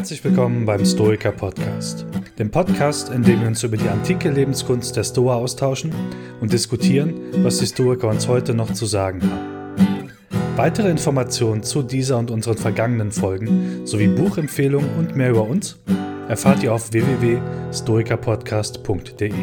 [0.00, 2.06] Herzlich willkommen beim Stoiker Podcast,
[2.38, 5.92] dem Podcast, in dem wir uns über die antike Lebenskunst der Stoa austauschen
[6.40, 10.10] und diskutieren, was die Stoiker uns heute noch zu sagen haben.
[10.56, 15.78] Weitere Informationen zu dieser und unseren vergangenen Folgen sowie Buchempfehlungen und mehr über uns
[16.30, 19.34] erfahrt ihr auf www.stoikerpodcast.de.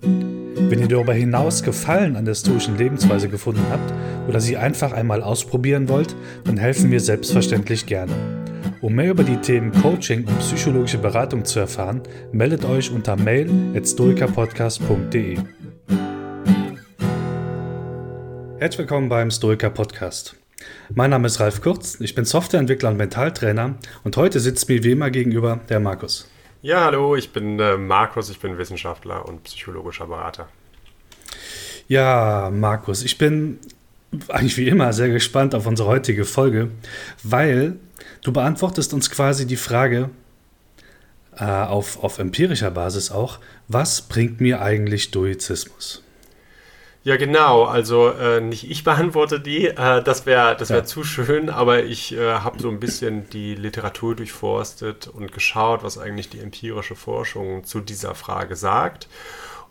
[0.00, 3.92] Wenn ihr darüber hinaus Gefallen an der stoischen Lebensweise gefunden habt
[4.30, 8.43] oder sie einfach einmal ausprobieren wollt, dann helfen wir selbstverständlich gerne.
[8.84, 12.02] Um mehr über die Themen Coaching und psychologische Beratung zu erfahren,
[12.32, 15.38] meldet euch unter mail@stoikerpodcast.de.
[18.58, 20.36] Herzlich willkommen beim Stoiker Podcast.
[20.94, 24.92] Mein Name ist Ralf Kurz, ich bin Softwareentwickler und Mentaltrainer und heute sitzt mir wie
[24.92, 26.30] immer gegenüber der Markus.
[26.60, 30.50] Ja, hallo, ich bin äh, Markus, ich bin Wissenschaftler und psychologischer Berater.
[31.88, 33.60] Ja, Markus, ich bin
[34.28, 36.70] eigentlich wie immer sehr gespannt auf unsere heutige Folge,
[37.22, 37.78] weil
[38.24, 40.10] du beantwortest uns quasi die Frage
[41.36, 46.02] äh, auf, auf empirischer Basis auch, was bringt mir eigentlich Stoizismus?
[47.04, 47.64] Ja, genau.
[47.64, 50.84] Also äh, nicht ich beantworte die, äh, das wäre das wär ja.
[50.84, 55.98] zu schön, aber ich äh, habe so ein bisschen die Literatur durchforstet und geschaut, was
[55.98, 59.06] eigentlich die empirische Forschung zu dieser Frage sagt.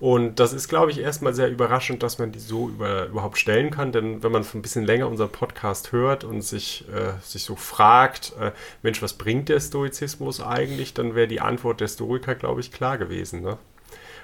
[0.03, 3.71] Und das ist, glaube ich, erstmal sehr überraschend, dass man die so über, überhaupt stellen
[3.71, 3.93] kann.
[3.93, 8.33] Denn wenn man ein bisschen länger unseren Podcast hört und sich, äh, sich so fragt,
[8.37, 8.51] äh,
[8.81, 12.97] Mensch, was bringt der Stoizismus eigentlich, dann wäre die Antwort der Stoiker, glaube ich, klar
[12.97, 13.43] gewesen.
[13.43, 13.57] Ne?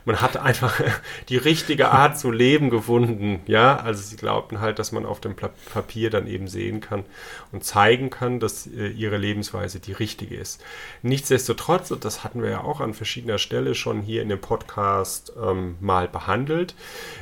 [0.09, 0.81] Man hat einfach
[1.29, 3.41] die richtige Art zu leben gefunden.
[3.45, 7.05] Ja, also sie glaubten halt, dass man auf dem Papier dann eben sehen kann
[7.51, 10.63] und zeigen kann, dass äh, ihre Lebensweise die richtige ist.
[11.03, 15.31] Nichtsdestotrotz, und das hatten wir ja auch an verschiedener Stelle schon hier in dem Podcast
[15.39, 16.73] ähm, mal behandelt,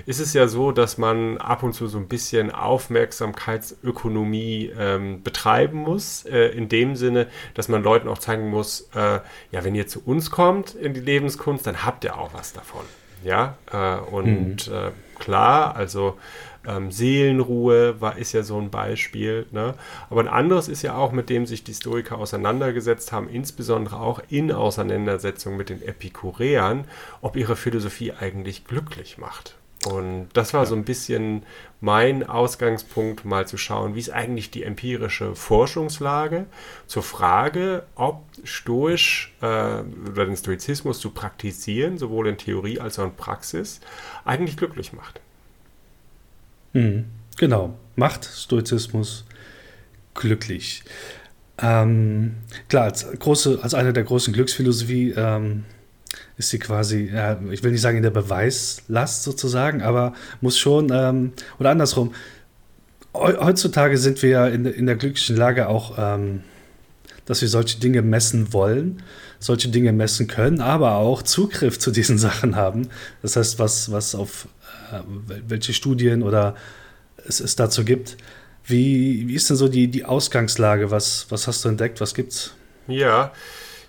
[0.05, 5.79] ist es ja so, dass man ab und zu so ein bisschen Aufmerksamkeitsökonomie ähm, betreiben
[5.79, 9.19] muss, äh, in dem Sinne, dass man Leuten auch zeigen muss, äh,
[9.51, 12.76] ja, wenn ihr zu uns kommt in die Lebenskunst, dann habt ihr auch was davon
[12.77, 12.85] davon.
[13.23, 14.73] Ja, äh, und mhm.
[14.73, 16.17] äh, klar, also
[16.65, 19.47] ähm, Seelenruhe war, ist ja so ein Beispiel.
[19.51, 19.73] Ne?
[20.09, 24.21] Aber ein anderes ist ja auch, mit dem sich die Stoiker auseinandergesetzt haben, insbesondere auch
[24.29, 26.85] in Auseinandersetzung mit den Epikureern,
[27.21, 29.55] ob ihre Philosophie eigentlich glücklich macht.
[29.93, 30.65] Und das war ja.
[30.65, 31.43] so ein bisschen
[31.79, 36.45] mein Ausgangspunkt, mal zu schauen, wie ist eigentlich die empirische Forschungslage
[36.87, 43.05] zur Frage, ob stoisch äh, oder den Stoizismus zu praktizieren, sowohl in Theorie als auch
[43.05, 43.79] in Praxis,
[44.25, 45.19] eigentlich glücklich macht.
[46.73, 47.05] Mhm.
[47.37, 49.25] Genau, macht Stoizismus
[50.15, 50.83] glücklich.
[51.59, 52.35] Ähm,
[52.69, 55.65] klar, als, große, als eine der großen Glücksphilosophie ähm,
[56.37, 60.89] ist sie quasi, ja, ich will nicht sagen in der Beweislast sozusagen, aber muss schon,
[60.91, 62.13] ähm, oder andersrum,
[63.13, 66.43] heutzutage sind wir ja in, in der glücklichen Lage auch, ähm,
[67.25, 69.03] dass wir solche Dinge messen wollen,
[69.39, 72.89] solche Dinge messen können, aber auch Zugriff zu diesen Sachen haben.
[73.21, 74.47] Das heißt, was, was auf
[74.91, 75.01] äh,
[75.47, 76.55] welche Studien oder
[77.25, 78.17] es, es dazu gibt.
[78.65, 80.91] Wie, wie ist denn so die, die Ausgangslage?
[80.91, 82.01] Was, was hast du entdeckt?
[82.01, 82.53] Was gibt's?
[82.87, 83.31] Ja,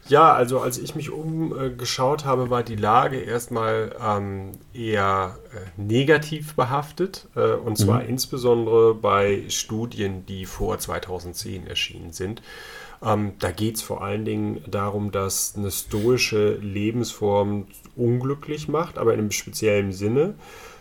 [0.09, 6.55] ja, also als ich mich umgeschaut habe, war die Lage erstmal ähm, eher äh, negativ
[6.55, 7.29] behaftet.
[7.37, 8.09] Äh, und zwar mhm.
[8.09, 12.43] insbesondere bei Studien, die vor 2010 erschienen sind.
[13.03, 17.67] Ähm, da geht es vor allen Dingen darum, dass eine stoische Lebensform
[17.97, 20.35] unglücklich macht, aber in einem speziellen Sinne.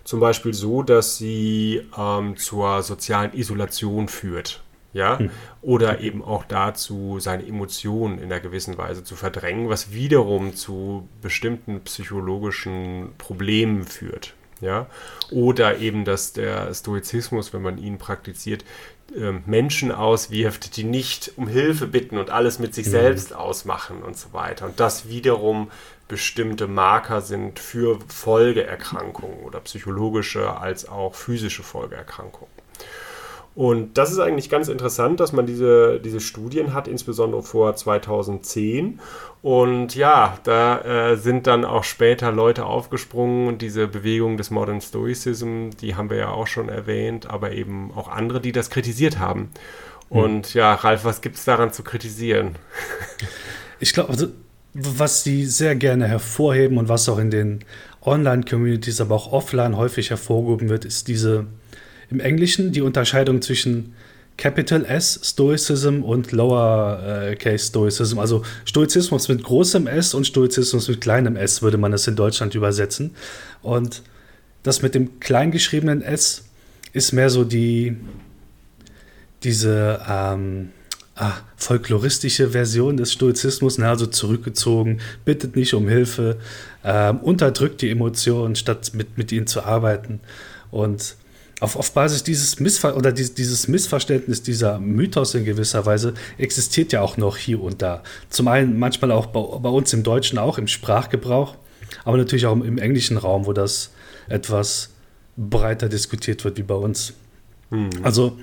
[0.03, 5.29] Zum Beispiel so, dass sie ähm, zur sozialen Isolation führt ja, hm.
[5.61, 11.07] oder eben auch dazu, seine Emotionen in einer gewissen Weise zu verdrängen, was wiederum zu
[11.21, 14.87] bestimmten psychologischen Problemen führt, ja,
[15.31, 18.63] oder eben, dass der Stoizismus, wenn man ihn praktiziert,
[19.15, 22.91] ähm, Menschen auswirft, die nicht um Hilfe bitten und alles mit sich mhm.
[22.91, 24.65] selbst ausmachen und so weiter.
[24.65, 25.71] Und das wiederum
[26.07, 32.51] bestimmte Marker sind für Folgeerkrankungen oder psychologische als auch physische Folgeerkrankungen.
[33.57, 38.99] Und das ist eigentlich ganz interessant, dass man diese, diese Studien hat, insbesondere vor 2010.
[39.41, 44.79] Und ja, da äh, sind dann auch später Leute aufgesprungen und diese Bewegung des Modern
[44.79, 49.17] Stoicism, die haben wir ja auch schon erwähnt, aber eben auch andere, die das kritisiert
[49.17, 49.49] haben.
[50.09, 50.19] Hm.
[50.19, 52.55] Und ja, Ralf, was gibt es daran zu kritisieren?
[53.79, 54.25] Ich glaube, also,
[54.73, 57.63] was sie sehr gerne hervorheben und was auch in den
[58.01, 61.45] Online-Communities, aber auch offline häufig hervorgehoben wird, ist diese
[62.09, 63.93] im Englischen die Unterscheidung zwischen
[64.37, 68.19] Capital S Stoicism und Lower äh, Case Stoicism.
[68.19, 72.53] Also Stoizismus mit großem S und Stoizismus mit kleinem S würde man das in Deutschland
[72.53, 73.15] übersetzen.
[73.63, 74.03] Und
[74.63, 76.45] das mit dem kleingeschriebenen S
[76.93, 77.97] ist mehr so die
[79.43, 80.69] diese ähm,
[81.15, 86.37] ah, folkloristische Version des Stoizismus, ne, also zurückgezogen, bittet nicht um Hilfe,
[86.83, 90.19] äh, unterdrückt die Emotionen, statt mit, mit ihnen zu arbeiten.
[90.71, 91.15] Und
[91.59, 96.91] auf, auf Basis dieses, Missver oder dieses, dieses Missverständnis, dieser Mythos in gewisser Weise, existiert
[96.91, 98.03] ja auch noch hier und da.
[98.29, 101.55] Zum einen manchmal auch bei, bei uns im Deutschen, auch im Sprachgebrauch,
[102.03, 103.91] aber natürlich auch im, im englischen Raum, wo das
[104.29, 104.89] etwas
[105.35, 107.13] breiter diskutiert wird wie bei uns.
[107.69, 107.89] Mhm.
[108.03, 108.37] Also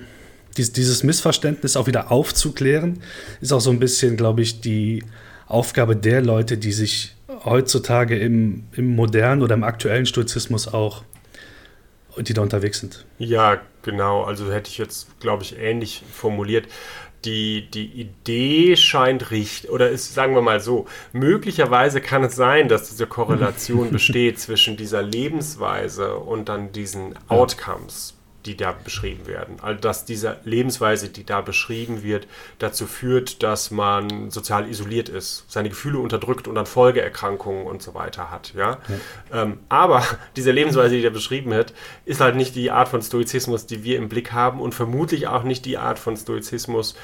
[0.57, 3.01] dies, dieses Missverständnis auch wieder aufzuklären,
[3.41, 5.03] ist auch so ein bisschen, glaube ich, die
[5.47, 11.03] Aufgabe der Leute, die sich heutzutage im, im modernen oder im aktuellen Stoizismus auch
[12.17, 13.05] die da unterwegs sind.
[13.17, 14.23] Ja, genau.
[14.23, 16.67] Also hätte ich jetzt, glaube ich, ähnlich formuliert.
[17.23, 22.67] Die, die Idee scheint richtig, oder ist, sagen wir mal so, möglicherweise kann es sein,
[22.67, 28.14] dass diese Korrelation besteht zwischen dieser Lebensweise und dann diesen Outcomes
[28.45, 29.57] die da beschrieben werden.
[29.61, 32.27] Also dass diese Lebensweise, die da beschrieben wird,
[32.59, 37.93] dazu führt, dass man sozial isoliert ist, seine Gefühle unterdrückt und dann Folgeerkrankungen und so
[37.93, 38.53] weiter hat.
[38.55, 38.79] Ja?
[39.31, 39.41] ja.
[39.41, 40.03] Ähm, aber
[40.35, 41.73] diese Lebensweise, die da beschrieben wird,
[42.05, 45.43] ist halt nicht die Art von Stoizismus, die wir im Blick haben und vermutlich auch
[45.43, 46.95] nicht die Art von Stoizismus,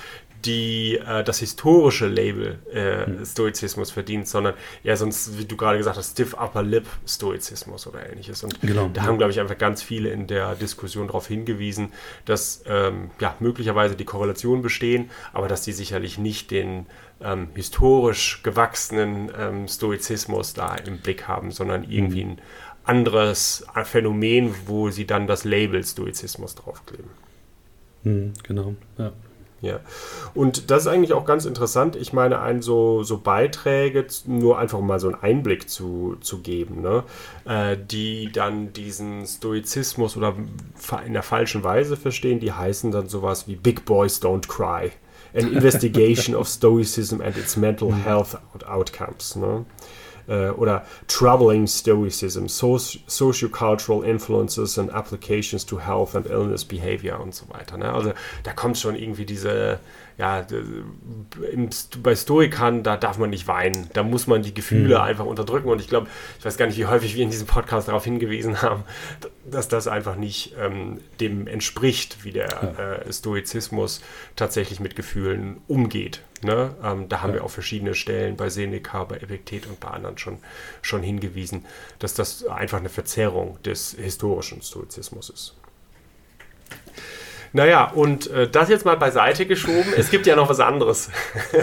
[0.46, 3.26] die äh, das historische Label äh, mhm.
[3.26, 4.54] Stoizismus verdient, sondern
[4.84, 8.44] eher sonst, wie du gerade gesagt hast, Stiff Upper Lip Stoizismus oder ähnliches.
[8.44, 9.08] Und genau, da ja.
[9.08, 11.92] haben, glaube ich, einfach ganz viele in der Diskussion darauf hingewiesen,
[12.26, 16.86] dass ähm, ja, möglicherweise die Korrelationen bestehen, aber dass die sicherlich nicht den
[17.22, 22.32] ähm, historisch gewachsenen ähm, Stoizismus da im Blick haben, sondern irgendwie mhm.
[22.32, 22.42] ein
[22.84, 27.10] anderes Phänomen, wo sie dann das Label Stoizismus draufkleben.
[28.04, 29.12] Mhm, genau, ja.
[29.62, 29.80] Ja,
[30.34, 31.96] und das ist eigentlich auch ganz interessant.
[31.96, 36.82] Ich meine, ein so, so Beiträge, nur einfach mal so einen Einblick zu, zu geben,
[36.82, 37.04] ne?
[37.46, 40.34] Äh, die dann diesen Stoizismus oder
[41.06, 44.92] in der falschen Weise verstehen, die heißen dann sowas wie Big Boys Don't Cry.
[45.36, 49.36] An Investigation of Stoicism and its Mental Health Outcomes.
[49.36, 49.66] Ne?
[50.28, 57.46] Äh, oder Troubling Stoicism, Sociocultural Influences and Applications to Health and Illness Behavior und so
[57.50, 57.78] weiter.
[57.78, 57.92] Ne?
[57.92, 58.14] Also
[58.44, 59.80] da kommt schon irgendwie diese
[60.22, 60.46] ja,
[61.52, 61.70] im,
[62.04, 63.90] bei Stoikern, da darf man nicht weinen.
[63.94, 65.02] Da muss man die Gefühle mhm.
[65.02, 65.68] einfach unterdrücken.
[65.68, 66.08] Und ich glaube,
[66.38, 68.84] ich weiß gar nicht, wie häufig wir in diesem Podcast darauf hingewiesen haben,
[69.50, 72.94] dass das einfach nicht ähm, dem entspricht, wie der ja.
[72.98, 74.04] äh, Stoizismus
[74.36, 76.22] tatsächlich mit Gefühlen umgeht.
[76.44, 76.76] Ne?
[76.84, 77.38] Ähm, da haben ja.
[77.38, 80.38] wir auf verschiedene Stellen bei Seneca, bei Epiktet und bei anderen schon,
[80.84, 81.66] schon hingewiesen,
[81.98, 85.56] dass das einfach eine Verzerrung des historischen Stoizismus ist.
[87.54, 89.94] Naja, und äh, das jetzt mal beiseite geschoben.
[89.98, 91.10] Es gibt ja noch was anderes.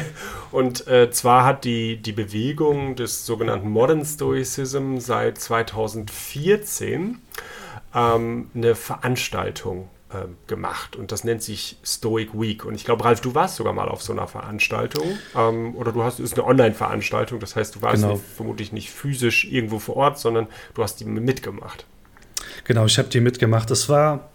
[0.50, 7.18] und äh, zwar hat die, die Bewegung des sogenannten Modern Stoicism seit 2014
[7.94, 10.94] ähm, eine Veranstaltung äh, gemacht.
[10.94, 12.66] Und das nennt sich Stoic Week.
[12.66, 15.18] Und ich glaube, Ralf, du warst sogar mal auf so einer Veranstaltung.
[15.34, 17.40] Ähm, oder du hast, ist eine Online-Veranstaltung.
[17.40, 18.20] Das heißt, du warst genau.
[18.36, 21.86] vermutlich nicht physisch irgendwo vor Ort, sondern du hast die mitgemacht.
[22.64, 23.70] Genau, ich habe die mitgemacht.
[23.70, 24.28] Das war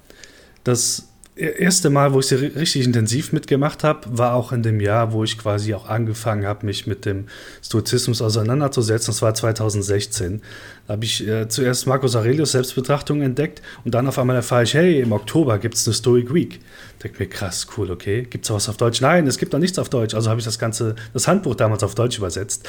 [0.63, 5.13] das erste Mal, wo ich sie richtig intensiv mitgemacht habe, war auch in dem Jahr,
[5.13, 7.25] wo ich quasi auch angefangen habe, mich mit dem
[7.63, 9.07] Stoizismus auseinanderzusetzen.
[9.07, 10.41] Das war 2016.
[10.87, 14.73] Da habe ich äh, zuerst Marcus Aurelius Selbstbetrachtung entdeckt und dann auf einmal erfahre ich,
[14.75, 16.59] hey, im Oktober gibt es eine Stoic Week.
[16.97, 18.27] Ich denke mir, krass, cool, okay.
[18.29, 19.01] Gibt es was auf Deutsch?
[19.01, 20.13] Nein, es gibt noch nichts auf Deutsch.
[20.13, 22.67] Also habe ich das ganze, das Handbuch damals auf Deutsch übersetzt.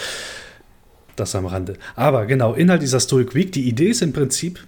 [1.16, 1.74] Das am Rande.
[1.96, 4.58] Aber genau, Inhalt dieser Stoic Week, die Idee ist im Prinzip,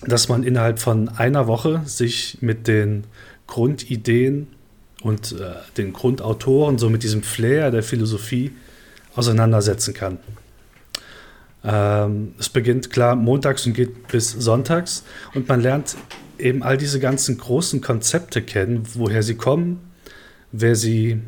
[0.00, 3.04] dass man innerhalb von einer Woche sich mit den
[3.46, 4.48] Grundideen
[5.02, 8.52] und äh, den Grundautoren, so mit diesem Flair der Philosophie
[9.14, 10.18] auseinandersetzen kann.
[11.64, 15.96] Ähm, es beginnt klar montags und geht bis sonntags und man lernt
[16.38, 19.80] eben all diese ganzen großen Konzepte kennen, woher sie kommen,
[20.50, 21.20] wer sie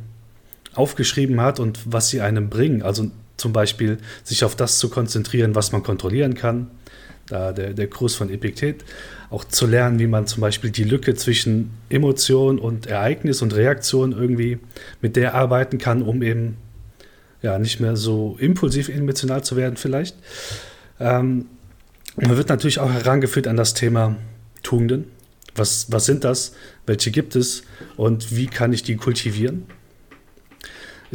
[0.74, 2.82] aufgeschrieben hat und was sie einem bringen.
[2.82, 6.70] Also zum Beispiel sich auf das zu konzentrieren, was man kontrollieren kann,
[7.28, 8.84] da der, der Kurs von Epiktet,
[9.30, 14.12] auch zu lernen, wie man zum Beispiel die Lücke zwischen Emotion und Ereignis und Reaktion
[14.12, 14.58] irgendwie
[15.00, 16.56] mit der arbeiten kann, um eben
[17.42, 20.16] ja nicht mehr so impulsiv emotional zu werden vielleicht.
[21.00, 21.46] Ähm,
[22.16, 24.16] man wird natürlich auch herangeführt an das Thema
[24.62, 25.06] Tugenden.
[25.54, 26.54] Was, was sind das?
[26.86, 27.64] Welche gibt es?
[27.96, 29.66] Und wie kann ich die kultivieren?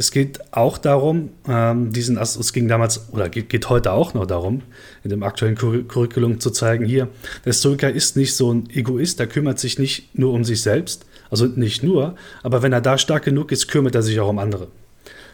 [0.00, 4.24] Es geht auch darum, ähm, diesen, es ging damals oder geht, geht, heute auch noch
[4.24, 4.62] darum,
[5.04, 7.08] in dem aktuellen Cur Curriculum zu zeigen, hier,
[7.44, 11.04] der Stoiker ist nicht so ein Egoist, der kümmert sich nicht nur um sich selbst,
[11.28, 14.38] also nicht nur, aber wenn er da stark genug ist, kümmert er sich auch um
[14.38, 14.68] andere.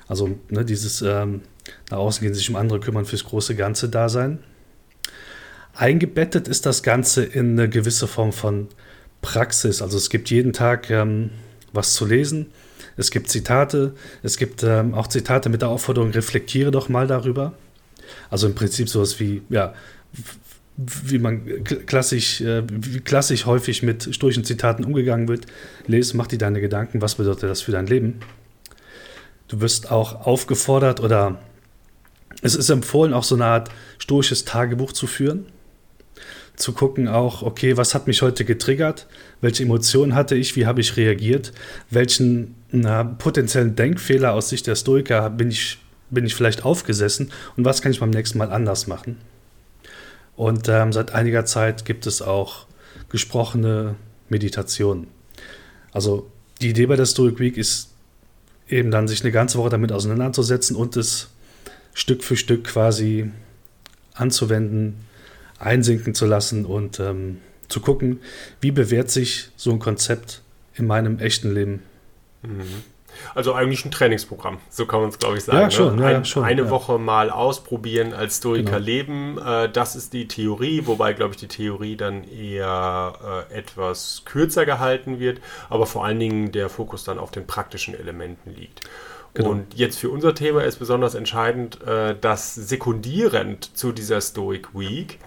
[0.09, 1.43] Also ne, dieses ähm,
[1.89, 4.41] nach außen gehen, sich um andere kümmern, fürs große Ganze da sein.
[5.75, 8.67] Eingebettet ist das Ganze in eine gewisse Form von
[9.23, 9.81] Praxis.
[9.81, 11.31] Also es gibt jeden Tag ähm,
[11.73, 12.47] was zu lesen
[12.97, 17.53] Es gibt Zitate, es gibt ähm, auch Zitate mit der Aufforderung, reflektiere doch mal darüber.
[18.31, 19.75] Also im Prinzip sowas wie, ja,
[20.77, 25.47] wie man klassisch, äh, wie klassisch häufig mit stoischen Zitaten umgegangen wird.
[25.87, 28.21] Lese, mach dir deine Gedanken, was bedeutet das für dein Leben?
[29.49, 31.39] Du wirst auch aufgefordert oder
[32.43, 35.47] es ist empfohlen, auch so eine Art stoisches Tagebuch zu führen.
[36.57, 39.07] Zu gucken auch, okay, was hat mich heute getriggert?
[39.41, 40.57] Welche Emotionen hatte ich?
[40.57, 41.53] Wie habe ich reagiert?
[41.91, 45.79] Welchen na, potenziellen Denkfehler aus Sicht der Stoiker bin ich,
[46.11, 47.31] bin ich vielleicht aufgesessen?
[47.57, 49.19] Und was kann ich beim nächsten Mal anders machen?
[50.37, 52.67] Und ähm, seit einiger Zeit gibt es auch
[53.09, 53.97] gesprochene
[54.29, 55.09] Meditationen.
[55.93, 56.31] Also
[56.61, 57.91] die Idee bei der Stoic Week ist
[58.69, 61.29] eben dann sich eine ganze Woche damit auseinanderzusetzen und es
[61.95, 63.31] Stück für Stück quasi
[64.15, 64.97] anzuwenden,
[65.59, 68.21] einsinken zu lassen und ähm, zu gucken,
[68.61, 70.43] wie bewährt sich so ein Konzept
[70.75, 71.83] in meinem echten Leben.
[72.43, 72.83] Mhm.
[73.35, 75.59] Also eigentlich ein Trainingsprogramm, so kann man es, glaube ich, sagen.
[75.59, 76.03] Ja, schon, ne?
[76.03, 76.71] ja, Ein, schon, eine ja.
[76.71, 78.85] Woche mal ausprobieren als Stoiker Genau.
[78.85, 84.23] leben, äh, das ist die Theorie, wobei, glaube ich, die Theorie dann eher äh, etwas
[84.25, 85.41] kürzer gehalten wird,
[85.71, 88.83] aber vor allen Dingen der Fokus dann auf den praktischen Elementen liegt.
[89.35, 89.51] Genau.
[89.51, 95.19] Und jetzt für unser Thema ist besonders entscheidend, äh, dass sekundierend zu dieser Stoic Week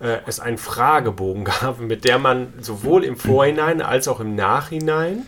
[0.00, 5.26] äh, es einen Fragebogen gab, mit der man sowohl im Vorhinein als auch im Nachhinein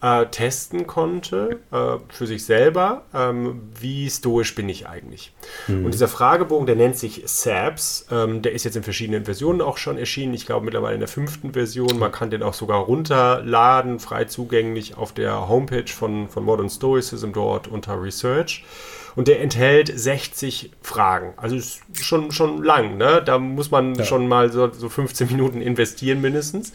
[0.00, 5.32] äh, testen konnte äh, für sich selber, ähm, wie stoisch bin ich eigentlich.
[5.66, 9.76] Und dieser Fragebogen, der nennt sich SAPS, ähm, der ist jetzt in verschiedenen Versionen auch
[9.76, 10.34] schon erschienen.
[10.34, 11.98] Ich glaube mittlerweile in der fünften Version.
[11.98, 17.32] Man kann den auch sogar runterladen, frei zugänglich auf der Homepage von, von Modern Stoicism
[17.32, 18.64] dort unter Research.
[19.16, 21.32] Und der enthält 60 Fragen.
[21.38, 23.20] Also ist schon, schon lang, ne?
[23.24, 24.04] Da muss man Ja.
[24.04, 26.72] schon mal so, so 15 Minuten investieren mindestens.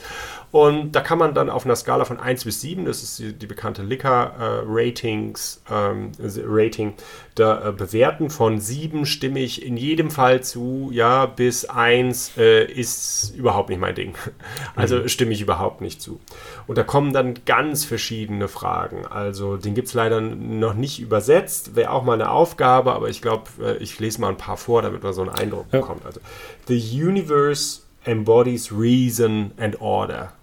[0.54, 3.34] Und da kann man dann auf einer Skala von 1 bis 7, das ist die,
[3.34, 6.12] die bekannte Licker-Ratings, ähm,
[6.46, 6.94] Rating,
[7.34, 8.30] da äh, bewerten.
[8.30, 13.80] Von 7 stimme ich in jedem Fall zu, ja, bis 1 äh, ist überhaupt nicht
[13.80, 14.14] mein Ding.
[14.76, 16.20] Also stimme ich überhaupt nicht zu.
[16.68, 19.08] Und da kommen dann ganz verschiedene Fragen.
[19.08, 23.24] Also den gibt es leider noch nicht übersetzt, wäre auch mal eine Aufgabe, aber ich
[23.24, 25.80] glaube, äh, ich lese mal ein paar vor, damit man so einen Eindruck Ja.
[25.80, 26.06] bekommt.
[26.06, 26.20] Also,
[26.68, 30.34] The universe embodies reason and order.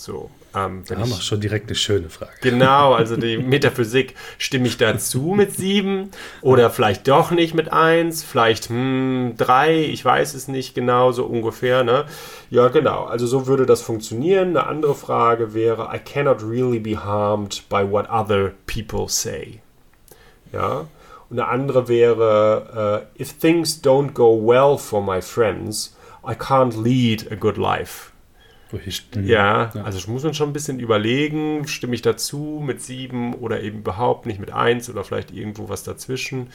[0.00, 2.32] So, ähm, Da haben wir schon direkt eine schöne Frage.
[2.40, 8.22] Genau, also die Metaphysik, stimme ich dazu mit sieben oder vielleicht doch nicht mit eins,
[8.22, 11.84] vielleicht hm, drei, ich weiß es nicht genau, so ungefähr.
[11.84, 12.06] Ne?
[12.48, 14.56] Ja, genau, also so würde das funktionieren.
[14.56, 19.60] Eine andere Frage wäre, I cannot really be harmed by what other people say.
[20.50, 20.86] Ja,
[21.28, 25.94] und eine andere wäre, äh, if things don't go well for my friends,
[26.26, 28.09] I can't lead a good life.
[28.86, 29.82] Ich, Ja, Ja.
[29.82, 33.78] also ich muss man schon ein bisschen überlegen, stimme ich dazu mit sieben oder eben
[33.78, 36.48] überhaupt nicht mit eins oder vielleicht irgendwo was dazwischen.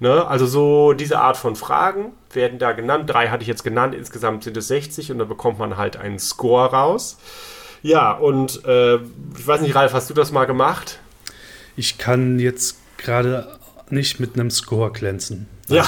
[0.00, 0.26] Ne?
[0.26, 3.08] Also so diese Art von Fragen werden da genannt.
[3.08, 6.18] Drei hatte ich jetzt genannt, insgesamt sind es 60 und da bekommt man halt einen
[6.18, 7.18] Score raus.
[7.82, 11.00] Ja, und äh, ich weiß nicht, Ralf, hast du das mal gemacht?
[11.76, 13.58] Ich kann jetzt gerade
[13.90, 15.46] nicht mit einem Score glänzen.
[15.68, 15.86] Ja.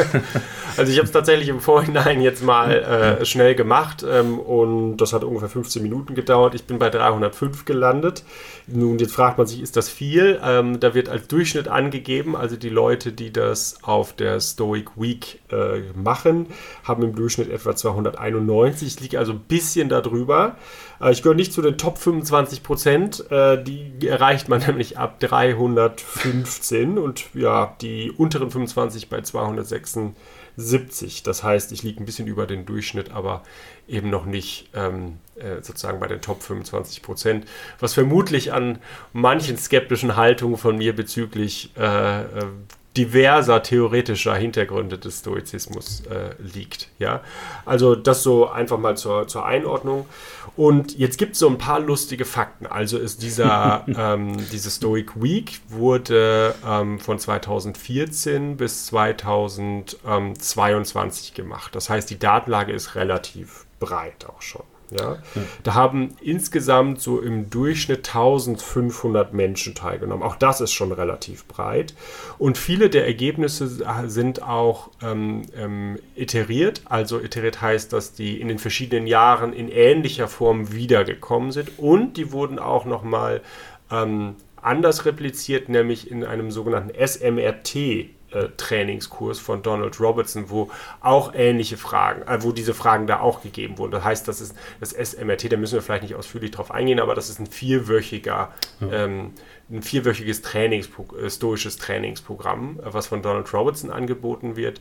[0.76, 5.12] also ich habe es tatsächlich im Vorhinein jetzt mal äh, schnell gemacht ähm, und das
[5.12, 6.54] hat ungefähr 15 Minuten gedauert.
[6.54, 8.24] Ich bin bei 305 gelandet.
[8.66, 10.40] Nun, jetzt fragt man sich, ist das viel?
[10.42, 15.40] Ähm, da wird als Durchschnitt angegeben, also die Leute, die das auf der Stoic Week
[15.50, 16.46] äh, machen,
[16.84, 18.88] haben im Durchschnitt etwa 291.
[18.88, 20.56] Ich liege also ein bisschen darüber.
[21.02, 23.30] Äh, ich gehöre nicht zu den Top 25 Prozent.
[23.30, 31.22] Äh, die erreicht man nämlich ab 315 und ja, die unteren 25 bei 276.
[31.22, 33.42] Das heißt, ich liege ein bisschen über den Durchschnitt, aber
[33.88, 37.46] eben noch nicht ähm, äh, sozusagen bei den Top 25 Prozent,
[37.80, 38.78] was vermutlich an
[39.12, 42.46] manchen skeptischen Haltungen von mir bezüglich äh, äh,
[42.96, 46.88] diverser theoretischer Hintergründe des Stoizismus äh, liegt.
[46.98, 47.20] Ja?
[47.64, 50.06] Also das so einfach mal zur, zur Einordnung.
[50.56, 52.66] Und jetzt gibt es so ein paar lustige Fakten.
[52.66, 61.74] Also ist dieser, ähm, diese Stoic Week wurde ähm, von 2014 bis 2022 gemacht.
[61.74, 64.64] Das heißt, die Datenlage ist relativ breit auch schon.
[64.98, 65.18] Ja?
[65.62, 70.22] Da haben insgesamt so im Durchschnitt 1500 Menschen teilgenommen.
[70.22, 71.94] Auch das ist schon relativ breit.
[72.38, 73.68] Und viele der Ergebnisse
[74.06, 76.82] sind auch ähm, ähm, iteriert.
[76.84, 81.78] Also iteriert heißt, dass die in den verschiedenen Jahren in ähnlicher Form wiedergekommen sind.
[81.78, 83.42] Und die wurden auch nochmal
[83.90, 88.10] ähm, anders repliziert, nämlich in einem sogenannten SMRT.
[88.32, 90.70] Äh, Trainingskurs von Donald Robertson, wo
[91.00, 93.92] auch ähnliche Fragen, äh, wo diese Fragen da auch gegeben wurden.
[93.92, 97.14] Das heißt, das ist das SMRT, da müssen wir vielleicht nicht ausführlich drauf eingehen, aber
[97.14, 98.92] das ist ein vierwöchiger, ja.
[98.92, 99.32] ähm,
[99.70, 104.80] ein vierwöchiges Trainingspro äh, stoisches Trainingsprogramm, äh, was von Donald Robertson angeboten wird.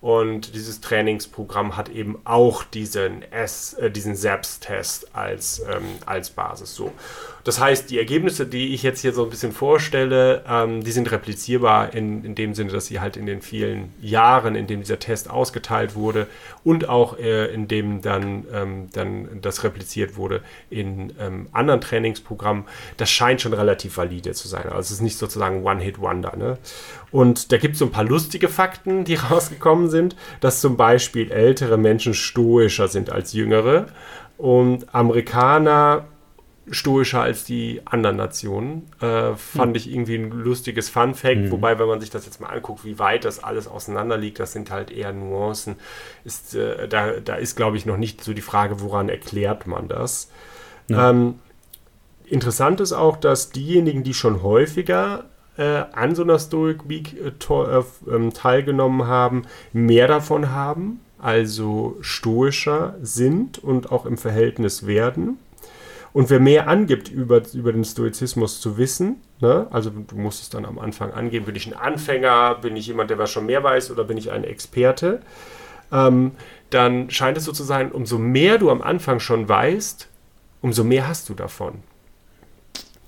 [0.00, 6.74] Und dieses Trainingsprogramm hat eben auch diesen, S, äh, diesen SAPS-Test als, ähm, als Basis.
[6.74, 6.90] So.
[7.44, 11.10] Das heißt, die Ergebnisse, die ich jetzt hier so ein bisschen vorstelle, ähm, die sind
[11.10, 14.98] replizierbar in, in dem Sinne, dass sie halt in den vielen Jahren, in denen dieser
[14.98, 16.26] Test ausgeteilt wurde
[16.64, 22.64] und auch äh, in dem dann, ähm, dann das repliziert wurde in ähm, anderen Trainingsprogrammen,
[22.98, 24.64] das scheint schon relativ valide zu sein.
[24.64, 26.36] Also es ist nicht sozusagen One-Hit-Wonder.
[26.36, 26.58] Ne?
[27.12, 31.30] Und da gibt es so ein paar lustige Fakten, die rausgekommen sind, dass zum Beispiel
[31.30, 33.86] ältere Menschen stoischer sind als jüngere
[34.38, 36.06] und Amerikaner
[36.70, 38.88] stoischer als die anderen Nationen.
[39.00, 39.74] Äh, fand hm.
[39.74, 41.36] ich irgendwie ein lustiges Fun Fact.
[41.36, 41.50] Hm.
[41.50, 44.52] Wobei, wenn man sich das jetzt mal anguckt, wie weit das alles auseinander liegt, das
[44.52, 45.76] sind halt eher Nuancen.
[46.24, 49.88] Ist, äh, da, da ist, glaube ich, noch nicht so die Frage, woran erklärt man
[49.88, 50.30] das.
[50.88, 51.10] Ja.
[51.10, 51.40] Ähm,
[52.24, 55.24] interessant ist auch, dass diejenigen, die schon häufiger
[55.60, 59.42] äh, an so einer Stoic Week äh, äh, ähm, teilgenommen haben,
[59.74, 65.38] mehr davon haben, also stoischer sind und auch im Verhältnis werden.
[66.12, 70.48] Und wer mehr angibt über, über den Stoizismus zu wissen, ne, also du musst es
[70.48, 73.62] dann am Anfang angeben, bin ich ein Anfänger, bin ich jemand, der was schon mehr
[73.62, 75.20] weiß oder bin ich ein Experte,
[75.92, 76.32] ähm,
[76.70, 80.08] dann scheint es so zu sein, umso mehr du am Anfang schon weißt,
[80.62, 81.74] umso mehr hast du davon.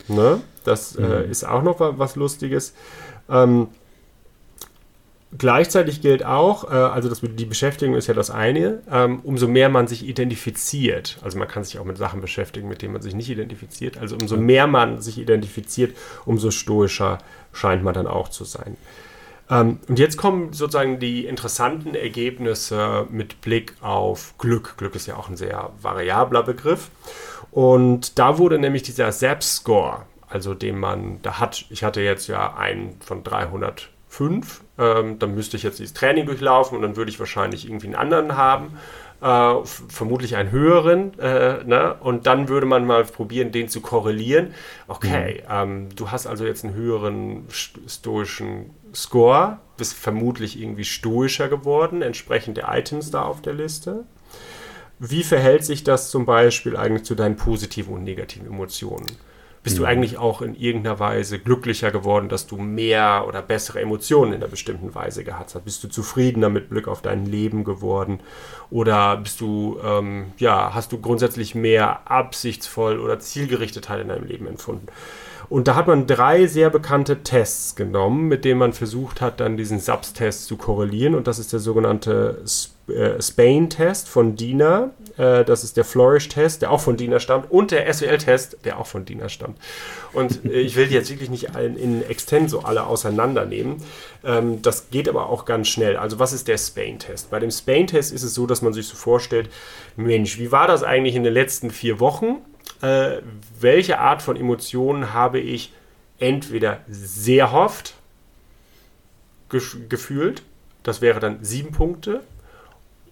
[0.07, 0.43] Ne?
[0.63, 1.13] Das äh, mhm.
[1.13, 2.75] äh, ist auch noch was Lustiges.
[3.29, 3.69] Ähm,
[5.37, 9.71] Gleichzeitig gilt auch, äh, also das, die Beschäftigung ist ja das eine, ähm, umso mehr
[9.71, 13.15] man sich identifiziert, also man kann sich auch mit Sachen beschäftigen, mit denen man sich
[13.15, 17.17] nicht identifiziert, also umso mehr man sich identifiziert, umso stoischer
[17.55, 18.77] scheint man dann auch zu sein.
[19.49, 24.77] Ähm, und jetzt kommen sozusagen die interessanten Ergebnisse mit Blick auf Glück.
[24.77, 26.91] Glück ist ja auch ein sehr variabler Begriff.
[27.51, 32.57] Und da wurde nämlich dieser SAP-Score, also den man da hat, ich hatte jetzt ja
[32.57, 34.63] einen von 300 fünf.
[34.79, 37.95] Ähm, dann müsste ich jetzt dieses Training durchlaufen und dann würde ich wahrscheinlich irgendwie einen
[37.95, 38.79] anderen haben.
[39.23, 41.19] Äh, vermutlich einen höheren.
[41.19, 41.95] Äh, ne?
[42.01, 44.53] Und dann würde man mal probieren, den zu korrelieren.
[44.87, 45.49] Okay, mhm.
[45.51, 52.59] ähm, du hast also jetzt einen höheren stoischen Score, bist vermutlich irgendwie stoischer geworden, entsprechend
[52.59, 54.05] der Items da auf der Liste.
[54.99, 59.17] Wie verhält sich das zum Beispiel eigentlich zu deinen positiven und negativen Emotionen?
[59.63, 59.83] Bist mhm.
[59.83, 64.41] du eigentlich auch in irgendeiner Weise glücklicher geworden, dass du mehr oder bessere Emotionen in
[64.41, 65.65] einer bestimmten Weise gehabt hast?
[65.65, 68.21] Bist du zufriedener mit Blick auf dein Leben geworden?
[68.71, 74.47] Oder bist du, ähm, ja, hast du grundsätzlich mehr absichtsvoll oder Zielgerichtetheit in deinem Leben
[74.47, 74.87] empfunden?
[75.49, 79.59] Und da hat man drei sehr bekannte Tests genommen, mit denen man versucht hat, dann
[79.59, 81.15] diesen SAPS-Test zu korrelieren.
[81.15, 82.43] Und das ist der sogenannte
[82.89, 84.93] äh, Spain-Test von DINA.
[85.17, 87.51] Äh, das ist der Flourish-Test, der auch von DINA stammt.
[87.51, 89.59] Und der SWL-Test, der auch von DINA stammt.
[90.13, 93.83] Und äh, ich will jetzt wirklich nicht in, in Extenso alle auseinandernehmen.
[94.25, 95.97] Ähm, das geht aber auch ganz schnell.
[95.97, 97.31] Also was ist der Spain-Test?
[97.31, 99.49] Bei dem Spain-Test ist es so, dass man sich so vorstellt,
[99.97, 102.43] Mensch, wie war das eigentlich in den letzten vier Wochen?
[102.83, 103.23] äh,
[103.59, 105.73] welche Art von Emotionen habe ich
[106.19, 107.95] entweder sehr oft
[109.49, 110.43] gefühlt,
[110.83, 112.23] das wäre dann sieben Punkte,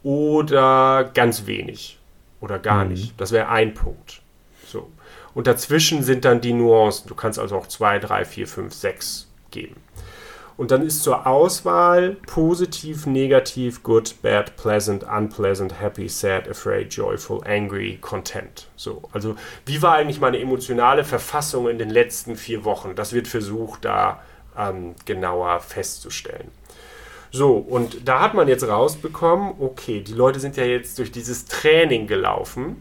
[0.03, 1.99] oder ganz wenig
[2.41, 2.93] oder gar mhm.
[2.93, 4.23] nicht, das wäre ein Punkt.
[4.67, 4.91] So.
[5.35, 7.09] Und dazwischen sind dann die Nuancen.
[7.09, 9.77] Du kannst also auch zwei, drei, vier, fünf, sechs geben.
[10.57, 17.43] Und dann ist zur Auswahl positiv, negativ, good, bad, pleasant, unpleasant, happy, sad, afraid, joyful,
[17.47, 18.69] angry, content.
[18.77, 22.95] So, also wie war eigentlich meine emotionale Verfassung in den letzten vier Wochen?
[22.95, 24.21] Das wird versucht, da
[24.55, 26.51] ähm, genauer festzustellen.
[27.31, 31.45] So, und da hat man jetzt rausbekommen, okay, die Leute sind ja jetzt durch dieses
[31.45, 32.77] Training gelaufen.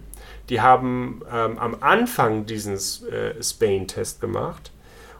[0.49, 4.71] Die haben ähm, am Anfang diesen äh, Spain-Test gemacht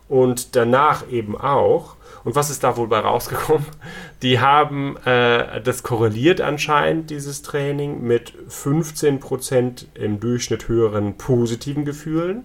[0.07, 1.95] und danach eben auch.
[2.23, 3.65] Und was ist da wohl bei rausgekommen?
[4.21, 12.43] Die haben äh, das korreliert anscheinend, dieses Training, mit 15% im Durchschnitt höheren positiven Gefühlen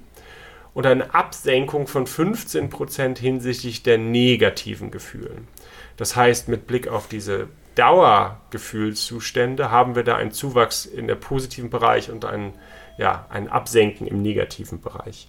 [0.75, 5.49] und eine Absenkung von 15% hinsichtlich der negativen Gefühlen.
[5.97, 11.71] Das heißt, mit Blick auf diese Dauergefühlszustände haben wir da einen Zuwachs in der positiven
[11.71, 12.55] Bereich und ein,
[12.99, 15.29] ja, ein Absenken im negativen Bereich.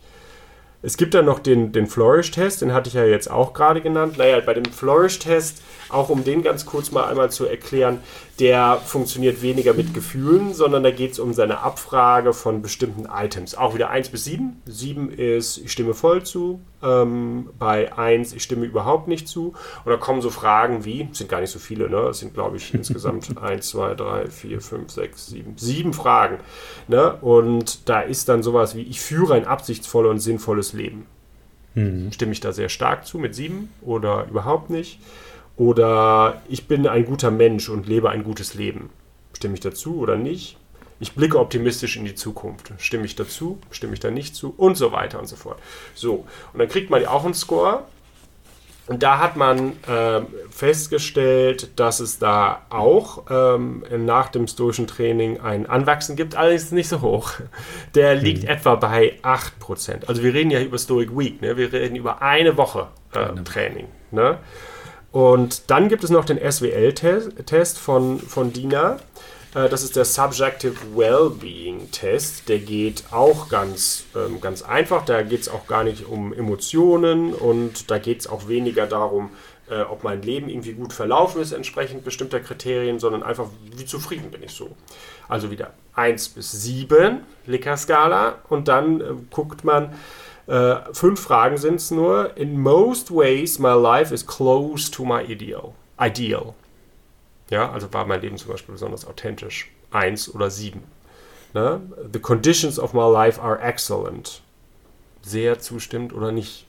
[0.82, 4.20] Es gibt dann noch den, den Flourish-Test, den hatte ich ja jetzt auch gerade genannt.
[4.20, 8.04] Naja, bei dem Flourish-Test, auch um den ganz kurz mal einmal zu erklären,
[8.40, 13.56] der funktioniert weniger mit Gefühlen, sondern da geht es um seine Abfrage von bestimmten Items.
[13.56, 14.62] Auch wieder 1 bis 7.
[14.66, 19.54] 7 ist, ich stimme voll zu, ähm, bei 1, ich stimme überhaupt nicht zu.
[19.86, 22.10] Und da kommen so Fragen wie, sind gar nicht so viele, ne?
[22.10, 26.40] Es sind, glaube ich, insgesamt 1, 2, 3, 4, 5, 6, 7, 7 Fragen.
[26.90, 27.14] Ne?
[27.22, 31.06] Und da ist dann sowas wie, ich führe ein absichtsvolles und sinnvolles Leben.
[31.74, 32.12] Mhm.
[32.12, 35.00] Stimme ich da sehr stark zu mit 7 oder überhaupt nicht?
[35.58, 38.90] Oder ich bin ein guter Mensch und lebe ein gutes Leben.
[39.34, 40.58] Stimme ich dazu oder nicht?
[41.00, 42.72] Ich blicke optimistisch in die Zukunft.
[42.78, 43.60] Stimme ich dazu?
[43.70, 44.54] Stimme ich da nicht zu?
[44.56, 45.60] Und so weiter und so fort.
[45.94, 47.84] So, und dann kriegt man auch einen Score.
[48.88, 55.40] Und da hat man äh, festgestellt, dass es da auch ähm, nach dem stoischen Training
[55.40, 57.32] ein Anwachsen gibt, allerdings nicht so hoch.
[57.96, 58.50] Der liegt mhm.
[58.50, 60.06] etwa bei 8%.
[60.06, 61.58] Also wir reden ja über Stoic Week, ne?
[61.58, 63.88] wir reden über eine Woche äh, Training.
[64.12, 64.38] Ne?
[65.16, 68.98] Und dann gibt es noch den SWL-Test von, von DINA.
[69.56, 72.50] Äh, das ist der Subjective Wellbeing Test.
[72.50, 75.06] Der geht auch ganz, ähm, ganz einfach.
[75.06, 79.30] Da geht es auch gar nicht um Emotionen und da geht es auch weniger darum,
[79.70, 84.32] äh, ob mein Leben irgendwie gut verlaufen ist, entsprechend bestimmter Kriterien, sondern einfach, wie zufrieden
[84.32, 84.76] bin ich so.
[85.30, 89.94] Also wieder 1 bis 7 Likert-Skala und dann äh, guckt man,
[90.48, 92.38] äh, fünf Fragen sind es nur.
[92.38, 95.74] In most ways, my life is close to my ideal.
[96.00, 96.54] Ideal.
[97.50, 99.72] Ja, also war mein Leben zum Beispiel besonders authentisch.
[99.92, 100.84] Eins oder sieben.
[101.54, 101.82] Ne?
[102.12, 104.42] The conditions of my life are excellent.
[105.22, 106.66] Sehr zustimmt oder nicht.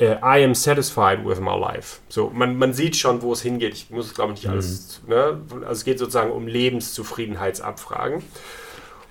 [0.00, 2.00] Uh, I am satisfied with my life.
[2.08, 3.74] So, man, man sieht schon, wo es hingeht.
[3.74, 5.00] Ich muss, glaube ich, nicht alles.
[5.04, 5.08] Mhm.
[5.10, 5.40] Ne?
[5.60, 8.22] Also es geht sozusagen um Lebenszufriedenheitsabfragen.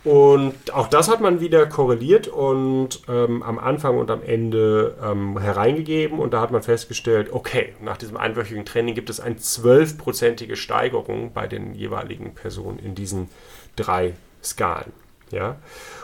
[0.04, 5.38] Und auch das hat man wieder korreliert und ähm, am Anfang und am Ende ähm,
[5.38, 6.20] hereingegeben.
[6.20, 11.34] Und da hat man festgestellt, okay, nach diesem einwöchigen Training gibt es eine zwölfprozentige Steigerung
[11.34, 13.30] bei den jeweiligen Personen in diesen
[13.76, 14.92] drei Skalen.
[15.30, 15.58] Ja?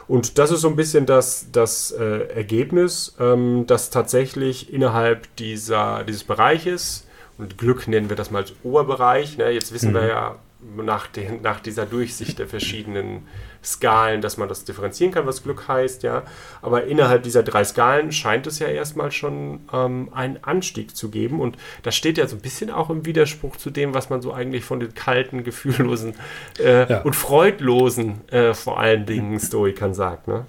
[0.07, 6.03] Und das ist so ein bisschen das, das äh, Ergebnis, ähm, dass tatsächlich innerhalb dieser,
[6.03, 7.05] dieses Bereiches,
[7.39, 9.51] und Glück nennen wir das mal als Oberbereich, ne?
[9.51, 9.95] jetzt wissen mhm.
[9.95, 13.27] wir ja nach, den, nach dieser Durchsicht der verschiedenen
[13.63, 16.23] Skalen, dass man das differenzieren kann, was Glück heißt, ja.
[16.61, 21.41] Aber innerhalb dieser drei Skalen scheint es ja erstmal schon ähm, einen Anstieg zu geben.
[21.41, 24.33] Und das steht ja so ein bisschen auch im Widerspruch zu dem, was man so
[24.33, 26.15] eigentlich von den kalten, gefühllosen
[26.59, 27.01] äh, ja.
[27.01, 30.45] und freudlosen äh, vor allen Dingen Stoikern sagt, ne?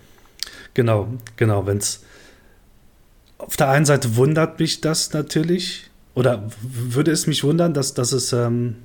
[0.75, 1.67] Genau, genau.
[1.67, 2.05] Wenn es
[3.39, 8.13] auf der einen Seite wundert mich das natürlich, oder würde es mich wundern, dass, dass
[8.13, 8.77] es ähm,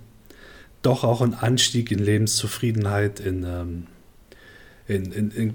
[0.83, 3.87] doch auch einen Anstieg in Lebenszufriedenheit, in ähm,
[4.87, 5.53] in, in, in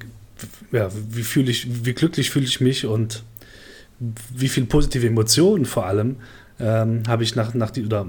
[0.72, 3.22] ja, wie fühle ich, wie glücklich fühle ich mich und
[4.34, 6.16] wie viele positive Emotionen vor allem
[6.60, 8.06] ähm, habe ich nach, nach die, oder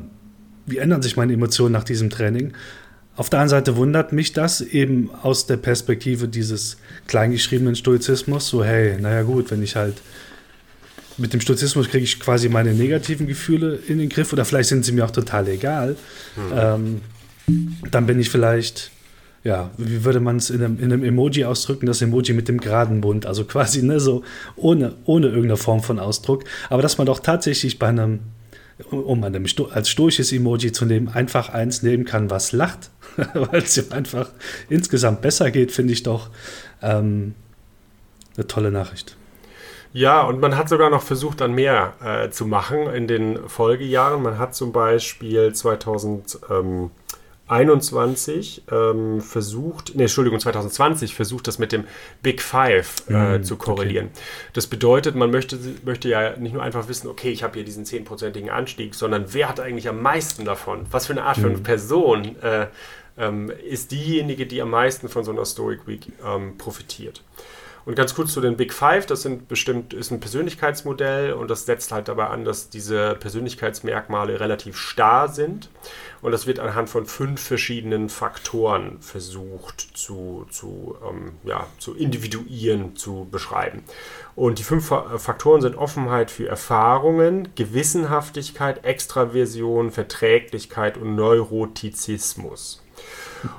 [0.66, 2.54] wie ändern sich meine Emotionen nach diesem Training?
[3.16, 6.78] Auf der einen Seite wundert mich das eben aus der Perspektive dieses
[7.08, 9.96] kleingeschriebenen Stoizismus, so hey, naja gut, wenn ich halt
[11.20, 14.86] mit dem Stoizismus kriege ich quasi meine negativen Gefühle in den Griff oder vielleicht sind
[14.86, 15.96] sie mir auch total egal,
[16.36, 17.02] mhm.
[17.50, 18.92] ähm, dann bin ich vielleicht
[19.44, 22.60] ja, wie würde man es in einem, in einem Emoji ausdrücken, das Emoji mit dem
[22.60, 24.24] geraden Mund, also quasi ne, so
[24.56, 28.20] ohne, ohne irgendeine Form von Ausdruck, aber dass man doch tatsächlich bei einem,
[28.92, 32.90] um einem als stoisches Emoji zu nehmen, einfach eins nehmen kann, was lacht,
[33.34, 34.32] weil es ihm einfach
[34.70, 36.30] insgesamt besser geht, finde ich doch
[36.82, 37.34] ähm,
[38.36, 39.16] eine tolle Nachricht.
[39.92, 44.22] Ja, und man hat sogar noch versucht, dann mehr äh, zu machen in den Folgejahren.
[44.22, 46.40] Man hat zum Beispiel 2000.
[46.50, 46.92] Ähm
[47.50, 51.86] 2021 ähm, versucht, ne, Entschuldigung, 2020 versucht, das mit dem
[52.22, 54.10] Big Five äh, mm, zu korrelieren.
[54.14, 54.24] Okay.
[54.54, 57.86] Das bedeutet, man möchte, möchte ja nicht nur einfach wissen, okay, ich habe hier diesen
[57.86, 60.86] 10%igen Anstieg, sondern wer hat eigentlich am meisten davon?
[60.92, 61.42] Was für eine Art mm.
[61.42, 62.68] von Person äh,
[63.18, 67.24] ähm, ist diejenige, die am meisten von so einer Stoic Week ähm, profitiert?
[67.90, 71.66] Und ganz kurz zu den Big Five, das sind bestimmt, ist ein Persönlichkeitsmodell und das
[71.66, 75.72] setzt halt dabei an, dass diese Persönlichkeitsmerkmale relativ starr sind.
[76.22, 82.96] Und das wird anhand von fünf verschiedenen Faktoren versucht zu, zu, ähm, ja, zu individuieren,
[82.96, 83.84] zu beschreiben.
[84.36, 92.84] Und die fünf Faktoren sind Offenheit für Erfahrungen, Gewissenhaftigkeit, Extraversion, Verträglichkeit und Neurotizismus.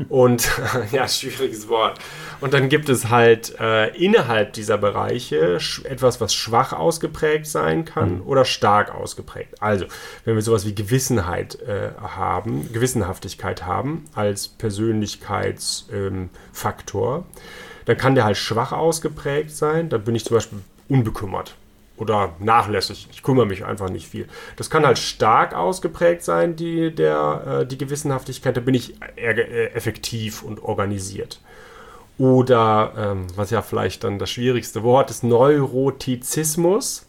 [0.09, 0.49] Und
[0.93, 1.99] ja, schwieriges Wort.
[2.41, 8.17] Und dann gibt es halt äh, innerhalb dieser Bereiche etwas, was schwach ausgeprägt sein kann
[8.17, 8.23] mhm.
[8.23, 9.63] oder stark ausgeprägt.
[9.63, 9.87] Also,
[10.25, 17.25] wenn wir sowas wie Gewissenheit äh, haben, Gewissenhaftigkeit haben als Persönlichkeitsfaktor, ähm,
[17.85, 19.89] dann kann der halt schwach ausgeprägt sein.
[19.89, 21.57] Da bin ich zum Beispiel unbekümmert
[22.01, 23.09] oder nachlässig.
[23.13, 24.27] Ich kümmere mich einfach nicht viel.
[24.57, 28.57] Das kann halt stark ausgeprägt sein, die, der, äh, die Gewissenhaftigkeit.
[28.57, 31.41] Da bin ich äh, effektiv und organisiert.
[32.19, 37.07] Oder, ähm, was ja vielleicht dann das schwierigste Wort ist, Neurotizismus.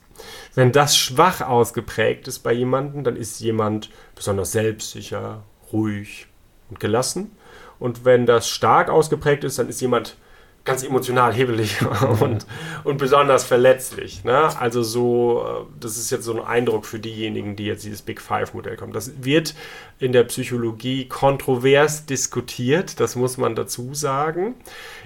[0.54, 6.27] Wenn das schwach ausgeprägt ist bei jemandem, dann ist jemand besonders selbstsicher, ruhig
[6.69, 7.32] und gelassen.
[7.80, 10.15] Und wenn das stark ausgeprägt ist, dann ist jemand
[10.63, 11.80] ganz emotional hebelig
[12.21, 12.45] und,
[12.84, 14.24] und besonders verletzlich.
[14.24, 14.50] Ne?
[14.60, 18.21] Also so, äh, das ist jetzt so ein Eindruck für diejenigen, die jetzt dieses Big
[18.21, 18.93] Five-Modell kommen.
[18.93, 19.56] Das wird
[20.00, 24.56] in der Psychologie kontrovers diskutiert, das muss man dazu sagen,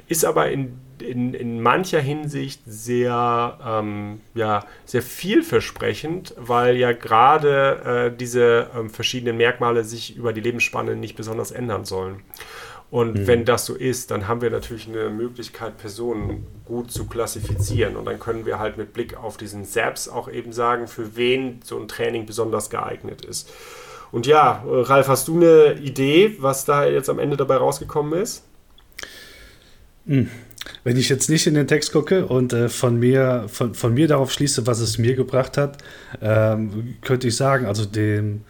[0.08, 8.12] ist aber in, in, in mancher Hinsicht sehr, ähm, ja, sehr vielversprechend, weil ja gerade
[8.14, 12.22] äh, diese äh, verschiedenen Merkmale sich über die Lebensspanne nicht besonders ändern sollen.
[12.92, 13.28] Und mhm.
[13.28, 17.96] wenn das so ist, dann haben wir natürlich eine Möglichkeit, Personen gut zu klassifizieren.
[17.96, 21.60] Und dann können wir halt mit Blick auf diesen SAPS auch eben sagen, für wen
[21.64, 23.50] so ein Training besonders geeignet ist.
[24.12, 28.44] Und ja, Ralf, hast du eine Idee, was da jetzt am Ende dabei rausgekommen ist?
[30.06, 30.30] Hm.
[30.84, 34.08] Wenn ich jetzt nicht in den Text gucke und äh, von, mir, von, von mir
[34.08, 35.78] darauf schließe, was es mir gebracht hat,
[36.22, 38.42] ähm, könnte ich sagen, also dem,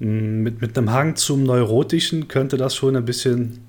[0.00, 3.64] mit, mit einem Hang zum Neurotischen könnte das schon ein bisschen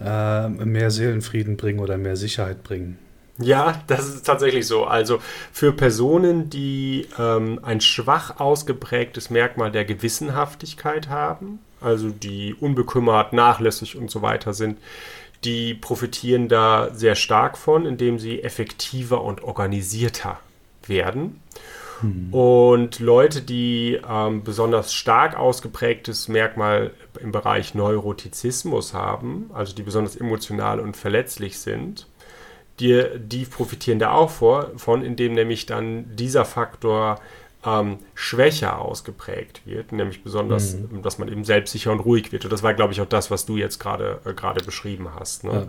[0.00, 2.98] äh, mehr Seelenfrieden bringen oder mehr Sicherheit bringen.
[3.38, 4.84] Ja, das ist tatsächlich so.
[4.84, 5.18] Also
[5.52, 13.96] für Personen, die ähm, ein schwach ausgeprägtes Merkmal der Gewissenhaftigkeit haben, also die unbekümmert, nachlässig
[13.96, 14.78] und so weiter sind,
[15.44, 20.38] die profitieren da sehr stark von, indem sie effektiver und organisierter
[20.86, 21.40] werden.
[22.02, 22.32] Mhm.
[22.32, 30.16] Und Leute, die ähm, besonders stark ausgeprägtes Merkmal im Bereich Neurotizismus haben, also die besonders
[30.16, 32.06] emotional und verletzlich sind,
[32.80, 37.20] die, die profitieren da auch vor, von, indem nämlich dann dieser Faktor
[37.64, 41.02] ähm, schwächer ausgeprägt wird, nämlich besonders, mhm.
[41.02, 42.44] dass man eben selbstsicher und ruhig wird.
[42.44, 45.44] Und das war, glaube ich, auch das, was du jetzt gerade äh, beschrieben hast.
[45.44, 45.52] Ne?
[45.52, 45.66] Ja.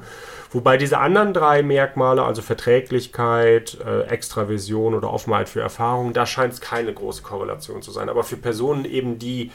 [0.51, 6.53] Wobei diese anderen drei Merkmale, also Verträglichkeit, äh, Extraversion oder Offenheit für Erfahrungen, da scheint
[6.53, 8.07] es keine große Korrelation zu sein.
[8.07, 9.51] Aber für Personen eben, die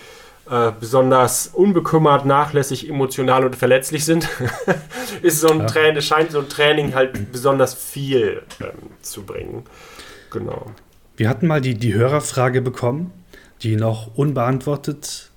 [0.50, 4.28] äh, besonders unbekümmert, nachlässig, emotional und verletzlich sind,
[5.22, 5.66] ist so ein ja.
[5.66, 9.64] Training, scheint so ein Training halt besonders viel ähm, zu bringen.
[10.30, 10.66] Genau.
[11.16, 13.12] Wir hatten mal die, die Hörerfrage bekommen,
[13.62, 15.30] die noch unbeantwortet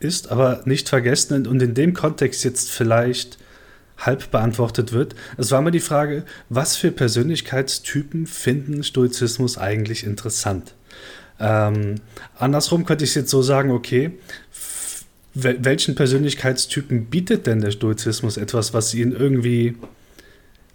[0.00, 3.38] ist, aber nicht vergessen und in dem Kontext jetzt vielleicht
[3.98, 5.14] halb beantwortet wird.
[5.36, 10.74] Es war mal die Frage, was für Persönlichkeitstypen finden Stoizismus eigentlich interessant?
[11.38, 11.96] Ähm,
[12.36, 14.12] andersrum könnte ich es jetzt so sagen, okay,
[15.34, 19.76] welchen Persönlichkeitstypen bietet denn der Stoizismus etwas, was ihn irgendwie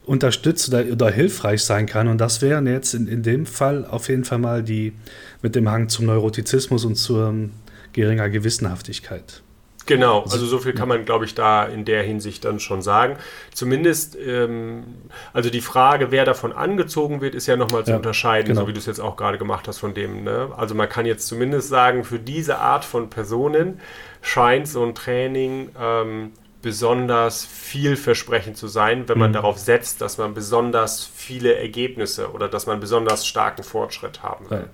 [0.07, 2.07] unterstützt oder, oder, hilfreich sein kann.
[2.07, 4.93] Und das wären jetzt in, in dem Fall auf jeden Fall mal die
[5.41, 7.51] mit dem Hang zum Neurotizismus und zur um,
[7.93, 9.43] geringer Gewissenhaftigkeit.
[9.85, 13.15] Genau, also so viel kann man, glaube ich, da in der Hinsicht dann schon sagen.
[13.53, 14.83] Zumindest, ähm,
[15.31, 18.61] also die Frage, wer davon angezogen wird, ist ja nochmal zu ja, unterscheiden, genau.
[18.61, 20.25] so wie du es jetzt auch gerade gemacht hast von dem.
[20.25, 20.49] Ne?
[20.57, 23.79] Also man kann jetzt zumindest sagen, für diese Art von Personen
[24.21, 29.35] scheint so ein Training ähm, besonders vielversprechend zu sein, wenn man mhm.
[29.35, 34.59] darauf setzt, dass man besonders viele Ergebnisse oder dass man besonders starken Fortschritt haben will.
[34.59, 34.67] Ja.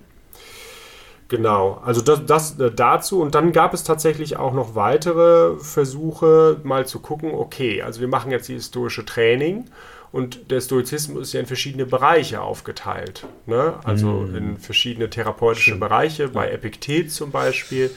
[1.28, 3.20] Genau, also das, das äh, dazu.
[3.20, 8.08] Und dann gab es tatsächlich auch noch weitere Versuche, mal zu gucken, okay, also wir
[8.08, 9.64] machen jetzt die historische Training
[10.12, 13.26] und der Stoizismus ist ja in verschiedene Bereiche aufgeteilt.
[13.46, 13.74] Ne?
[13.84, 14.36] Also mhm.
[14.36, 15.76] in verschiedene therapeutische.
[15.76, 17.90] Bereiche, bei Epiktet zum Beispiel.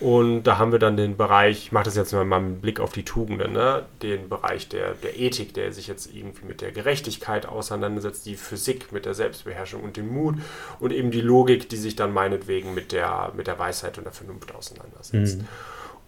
[0.00, 2.92] Und da haben wir dann den Bereich, ich mache das jetzt mal mit Blick auf
[2.92, 3.84] die Tugenden, ne?
[4.00, 8.92] den Bereich der, der Ethik, der sich jetzt irgendwie mit der Gerechtigkeit auseinandersetzt, die Physik
[8.92, 10.36] mit der Selbstbeherrschung und dem Mut
[10.78, 14.12] und eben die Logik, die sich dann meinetwegen mit der, mit der Weisheit und der
[14.12, 15.38] Vernunft auseinandersetzt.
[15.38, 15.48] Mhm.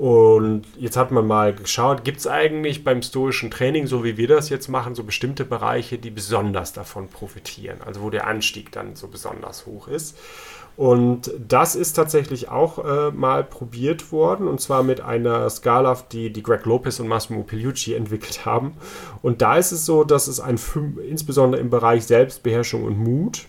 [0.01, 4.29] Und jetzt hat man mal geschaut, gibt es eigentlich beim stoischen Training, so wie wir
[4.29, 8.97] das jetzt machen, so bestimmte Bereiche, die besonders davon profitieren, also wo der Anstieg dann
[8.97, 10.17] so besonders hoch ist.
[10.75, 16.33] Und das ist tatsächlich auch äh, mal probiert worden, und zwar mit einer Skala, die,
[16.33, 18.79] die Greg Lopez und Massimo Pigliucci entwickelt haben.
[19.21, 20.59] Und da ist es so, dass es ein,
[21.07, 23.49] insbesondere im Bereich Selbstbeherrschung und Mut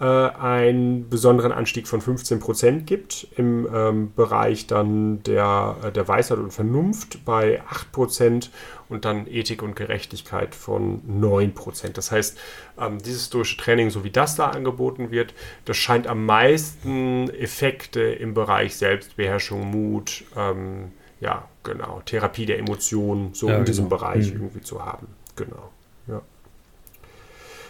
[0.00, 6.38] äh, einen besonderen Anstieg von 15% gibt, im ähm, Bereich dann der, äh, der Weisheit
[6.38, 7.60] und Vernunft bei
[7.94, 8.50] 8%
[8.88, 11.94] und dann Ethik und Gerechtigkeit von 9%.
[11.94, 12.38] Das heißt,
[12.80, 15.34] ähm, dieses historische Training, so wie das da angeboten wird,
[15.64, 23.34] das scheint am meisten Effekte im Bereich Selbstbeherrschung, Mut, ähm, ja, genau, Therapie der Emotionen,
[23.34, 23.96] so ja, in diesem genau.
[23.96, 24.42] Bereich mhm.
[24.42, 25.08] irgendwie zu haben.
[25.34, 25.70] Genau.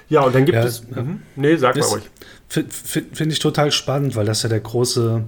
[0.08, 0.22] Ja.
[0.22, 0.82] Und dann gibt ja, es.
[0.94, 1.02] Ja.
[1.02, 1.22] Mhm.
[1.36, 2.04] Nee, sag mal ruhig.
[2.48, 5.22] Finde find ich total spannend, weil das ja der große.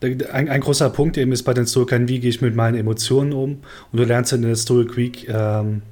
[0.00, 3.32] ein, ein, großer Punkt eben ist bei den Stoikern, wie gehe ich mit meinen Emotionen
[3.32, 3.58] um?
[3.90, 5.82] Und du lernst in der Stoic Week ähm,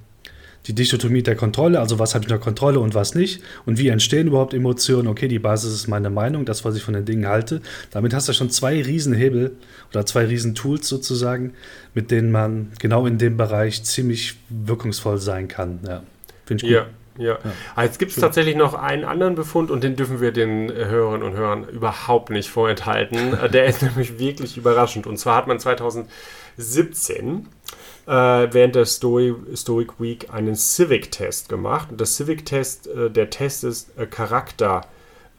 [0.69, 3.79] die Dichotomie der Kontrolle, also was habe ich in der Kontrolle und was nicht und
[3.79, 5.09] wie entstehen überhaupt Emotionen.
[5.09, 7.63] Okay, die Basis ist meine Meinung, das, was ich von den Dingen halte.
[7.91, 9.57] Damit hast du schon zwei Riesenhebel
[9.91, 11.55] oder zwei Riesentools sozusagen,
[11.95, 15.81] mit denen man genau in dem Bereich ziemlich wirkungsvoll sein kann.
[15.87, 16.03] Ja,
[16.45, 16.77] finde ich gut.
[16.77, 16.87] Ja.
[17.19, 17.33] Ja.
[17.33, 17.39] ja.
[17.75, 20.87] Ah, jetzt gibt es tatsächlich noch einen anderen Befund und den dürfen wir den äh,
[20.87, 23.19] Hörerinnen und Hörern überhaupt nicht vorenthalten.
[23.39, 25.07] Äh, der ist nämlich wirklich überraschend.
[25.07, 27.47] Und zwar hat man 2017
[28.07, 31.89] äh, während der Story, Stoic Week einen Civic-Test gemacht.
[31.91, 34.83] Und der Civic-Test, äh, der Test ist äh, Charakter.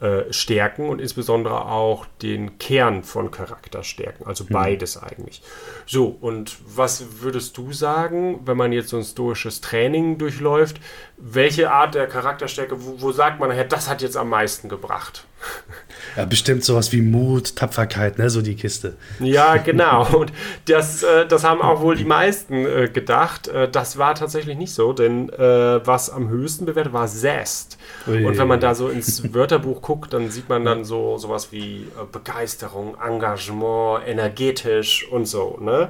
[0.02, 4.54] Äh, stärken und insbesondere auch den Kern von Charakter stärken, also mhm.
[4.54, 5.42] beides eigentlich.
[5.86, 10.80] So, und was würdest du sagen, wenn man jetzt so ein stoisches Training durchläuft,
[11.18, 15.26] welche Art der Charakterstärke, wo, wo sagt man nachher, das hat jetzt am meisten gebracht?
[16.17, 18.95] Ja, bestimmt sowas wie Mut, Tapferkeit, ne, so die Kiste.
[19.19, 20.08] Ja, genau.
[20.17, 20.32] Und
[20.65, 23.47] das, äh, das haben auch wohl die meisten äh, gedacht.
[23.47, 27.78] Äh, das war tatsächlich nicht so, denn äh, was am höchsten bewertet war Zest.
[28.08, 28.25] Ui.
[28.25, 31.84] Und wenn man da so ins Wörterbuch guckt, dann sieht man dann so sowas wie
[31.84, 35.58] äh, Begeisterung, Engagement, energetisch und so.
[35.62, 35.89] Ne?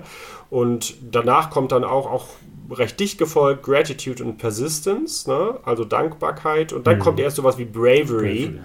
[0.50, 2.28] Und danach kommt dann auch, auch
[2.72, 5.60] recht dicht gefolgt Gratitude und Persistence, ne?
[5.64, 6.74] also Dankbarkeit.
[6.74, 7.02] Und dann mhm.
[7.02, 8.48] kommt erst sowas wie Bravery.
[8.48, 8.60] Bravery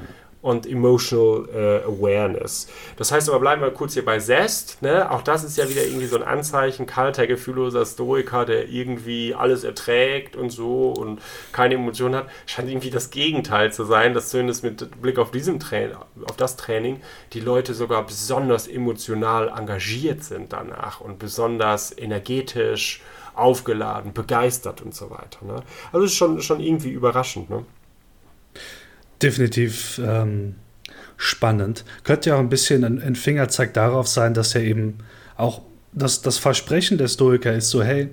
[0.45, 2.69] und Emotional äh, Awareness.
[2.97, 4.83] Das heißt aber, bleiben wir kurz hier bei Zest.
[4.83, 5.11] Ne?
[5.11, 9.65] Auch das ist ja wieder irgendwie so ein Anzeichen, kalter, gefühlloser Stoiker, der irgendwie alles
[9.65, 12.27] erträgt und so und keine Emotionen hat.
[12.45, 15.79] Scheint irgendwie das Gegenteil zu sein, dass zumindest mit Blick auf, diesem Tra
[16.29, 17.01] auf das Training
[17.33, 23.01] die Leute sogar besonders emotional engagiert sind danach und besonders energetisch
[23.35, 25.39] aufgeladen, begeistert und so weiter.
[25.47, 25.63] Ne?
[25.91, 27.49] Also ist schon, schon irgendwie überraschend.
[27.49, 27.65] Ne?
[29.25, 30.55] Definitiv ähm,
[31.17, 31.85] spannend.
[32.05, 34.99] Könnte ja auch ein bisschen ein, ein, Fingerzeig darauf sein, dass er eben
[35.37, 38.09] auch das, das Versprechen der Stoiker ist so, hey,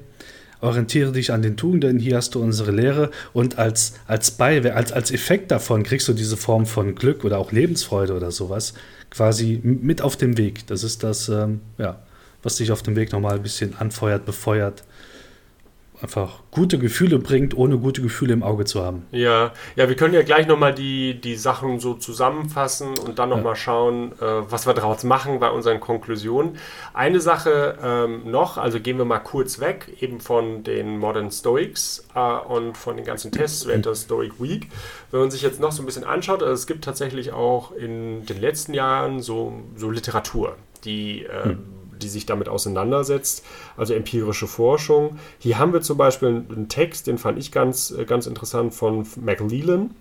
[0.61, 4.91] orientiere dich an den Tugenden, hier hast du unsere Lehre und als, als Beiwerk, als,
[4.91, 8.73] als Effekt davon kriegst du diese Form von Glück oder auch Lebensfreude oder sowas
[9.09, 10.65] quasi mit auf dem Weg.
[10.67, 11.99] Das ist das, ähm, ja,
[12.43, 14.83] was dich auf dem Weg nochmal ein bisschen anfeuert, befeuert
[16.01, 19.05] einfach gute Gefühle bringt, ohne gute Gefühle im Auge zu haben.
[19.11, 23.53] Ja, ja, wir können ja gleich nochmal die, die Sachen so zusammenfassen und dann nochmal
[23.53, 23.55] ja.
[23.55, 26.57] schauen, äh, was wir daraus machen bei unseren Konklusionen.
[26.93, 32.05] Eine Sache ähm, noch, also gehen wir mal kurz weg, eben von den Modern Stoics
[32.15, 34.69] äh, und von den ganzen Tests während der Stoic Week.
[35.11, 38.25] Wenn man sich jetzt noch so ein bisschen anschaut, also es gibt tatsächlich auch in
[38.25, 43.45] den letzten Jahren so, so Literatur, die äh, hm die sich damit auseinandersetzt,
[43.77, 45.17] also empirische Forschung.
[45.39, 49.05] Hier haben wir zum Beispiel einen Text, den fand ich ganz, äh, ganz interessant von
[49.15, 49.91] McLeland,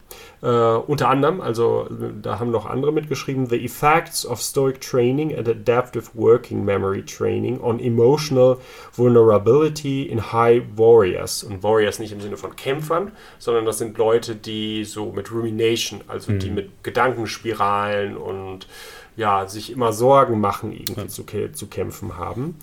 [0.43, 1.87] äh, unter anderem, also
[2.23, 7.61] da haben noch andere mitgeschrieben, The Effects of Stoic Training and Adaptive Working Memory Training
[7.61, 8.57] on Emotional
[8.95, 11.43] Vulnerability in High Warriors.
[11.43, 16.01] Und Warriors nicht im Sinne von Kämpfern, sondern das sind Leute, die so mit Rumination,
[16.09, 16.39] also mhm.
[16.39, 18.67] die mit Gedankenspiralen und
[19.17, 21.09] ja, sich immer Sorgen machen, irgendwie ja.
[21.09, 22.57] zu, zu kämpfen haben.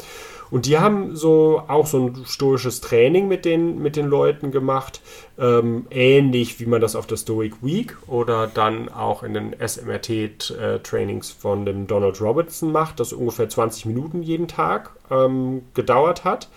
[0.50, 5.02] Und die haben so auch so ein stoisches Training mit den, mit den Leuten gemacht,
[5.38, 11.32] ähm, ähnlich wie man das auf der Stoic Week oder dann auch in den SMRT-Trainings
[11.32, 16.50] äh, von dem Donald Robertson macht, das ungefähr 20 Minuten jeden Tag ähm, gedauert hat.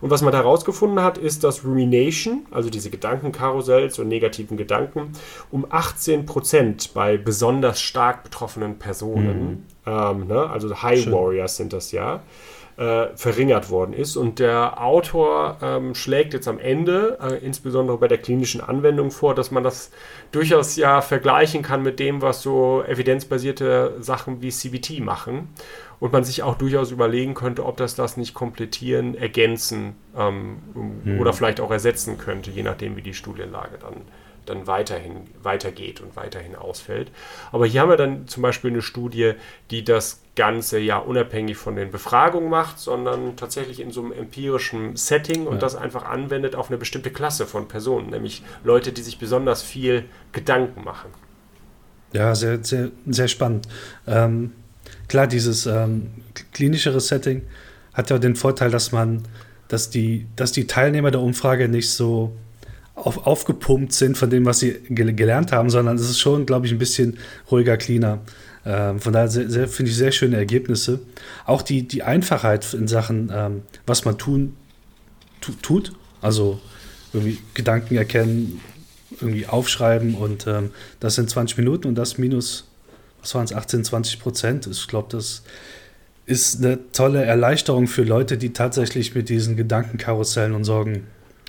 [0.00, 5.12] Und was man herausgefunden hat, ist, dass Rumination, also diese Gedankenkarussells und negativen Gedanken,
[5.50, 9.92] um 18 Prozent bei besonders stark betroffenen Personen, mhm.
[9.92, 11.12] ähm, ne, also High Schön.
[11.12, 12.22] Warriors sind das ja,
[12.78, 14.16] äh, verringert worden ist.
[14.16, 19.34] Und der Autor ähm, schlägt jetzt am Ende, äh, insbesondere bei der klinischen Anwendung vor,
[19.34, 19.90] dass man das
[20.30, 25.48] durchaus ja vergleichen kann mit dem, was so evidenzbasierte Sachen wie CBT machen
[26.00, 30.58] und man sich auch durchaus überlegen könnte, ob das das nicht komplettieren, ergänzen ähm,
[31.04, 31.20] hm.
[31.20, 34.02] oder vielleicht auch ersetzen könnte, je nachdem, wie die Studienlage dann,
[34.46, 37.10] dann weiterhin weitergeht und weiterhin ausfällt.
[37.52, 39.32] Aber hier haben wir dann zum Beispiel eine Studie,
[39.70, 44.96] die das Ganze ja unabhängig von den Befragungen macht, sondern tatsächlich in so einem empirischen
[44.96, 45.60] Setting und ja.
[45.60, 50.04] das einfach anwendet auf eine bestimmte Klasse von Personen, nämlich Leute, die sich besonders viel
[50.32, 51.10] Gedanken machen.
[52.12, 53.68] Ja, sehr, sehr, sehr spannend.
[54.06, 54.52] Ähm,
[55.08, 56.08] klar, dieses ähm,
[56.52, 57.42] klinischere Setting
[57.94, 59.22] hat ja den Vorteil, dass man,
[59.68, 62.32] dass die, dass die Teilnehmer der Umfrage nicht so
[62.94, 66.66] auf, aufgepumpt sind von dem, was sie gel gelernt haben, sondern es ist schon, glaube
[66.66, 67.18] ich, ein bisschen
[67.50, 68.20] ruhiger, cleaner.
[68.64, 71.00] Ähm, von daher finde ich sehr schöne Ergebnisse.
[71.46, 74.56] Auch die, die Einfachheit in Sachen, ähm, was man tun,
[75.40, 76.60] tu, tut, also
[77.12, 78.60] irgendwie Gedanken erkennen,
[79.20, 82.67] irgendwie aufschreiben und ähm, das sind 20 Minuten und das minus
[83.20, 84.66] was waren es, 18, 20 Prozent.
[84.66, 85.42] Ich glaube, das
[86.26, 91.06] ist eine tolle Erleichterung für Leute, die tatsächlich mit diesen Gedankenkarussellen und Sorgen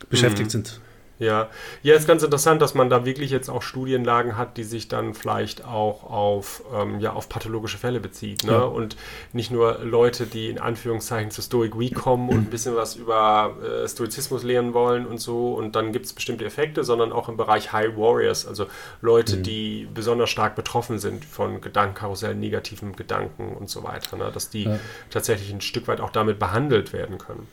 [0.10, 0.52] beschäftigt mhm.
[0.52, 0.80] sind.
[1.20, 1.50] Ja,
[1.84, 5.14] ja, ist ganz interessant, dass man da wirklich jetzt auch Studienlagen hat, die sich dann
[5.14, 8.46] vielleicht auch auf, ähm, ja, auf pathologische Fälle bezieht.
[8.46, 8.54] Ne?
[8.54, 8.60] Ja.
[8.62, 8.96] Und
[9.34, 13.54] nicht nur Leute, die in Anführungszeichen zu Stoic Week kommen und ein bisschen was über
[13.62, 17.36] äh, Stoizismus lernen wollen und so und dann gibt es bestimmte Effekte, sondern auch im
[17.36, 18.68] Bereich High Warriors, also
[19.02, 19.44] Leute, mhm.
[19.44, 24.32] die besonders stark betroffen sind von Gedankenkarussellen, negativen Gedanken und so weiter, ne?
[24.34, 24.80] dass die ja.
[25.10, 27.46] tatsächlich ein Stück weit auch damit behandelt werden können.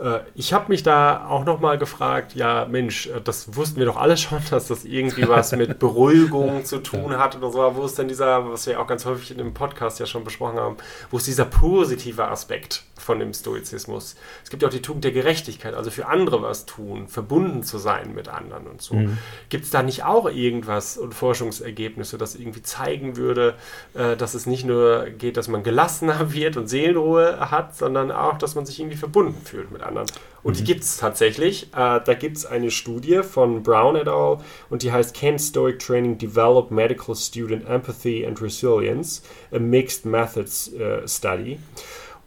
[0.00, 3.96] Äh, ich habe mich da auch nochmal gefragt, ja Mensch, äh, das wussten wir doch
[3.96, 7.76] alle schon, dass das irgendwie was mit Beruhigung zu tun hat oder so.
[7.76, 10.58] Wo ist denn dieser, was wir auch ganz häufig in dem Podcast ja schon besprochen
[10.58, 10.76] haben,
[11.10, 14.16] wo ist dieser positive Aspekt von dem Stoizismus?
[14.42, 17.78] Es gibt ja auch die Tugend der Gerechtigkeit, also für andere was tun, verbunden zu
[17.78, 18.94] sein mit anderen und so.
[18.94, 19.18] Mhm.
[19.50, 23.54] Gibt es da nicht auch irgendwas und Forschungsergebnisse, das irgendwie zeigen würde,
[23.94, 28.38] äh, dass es nicht nur geht, dass man gelassener wird und Seelenruhe hat, sondern auch,
[28.38, 29.89] dass man sich irgendwie verbunden fühlt mit anderen?
[29.90, 30.08] Anderen.
[30.42, 30.58] Und mhm.
[30.58, 31.64] die gibt es tatsächlich.
[31.74, 34.38] Äh, da gibt es eine Studie von Brown et al.
[34.70, 39.22] und die heißt Can Stoic Training Develop Medical Student Empathy and Resilience?
[39.52, 41.58] A Mixed Methods uh, Study.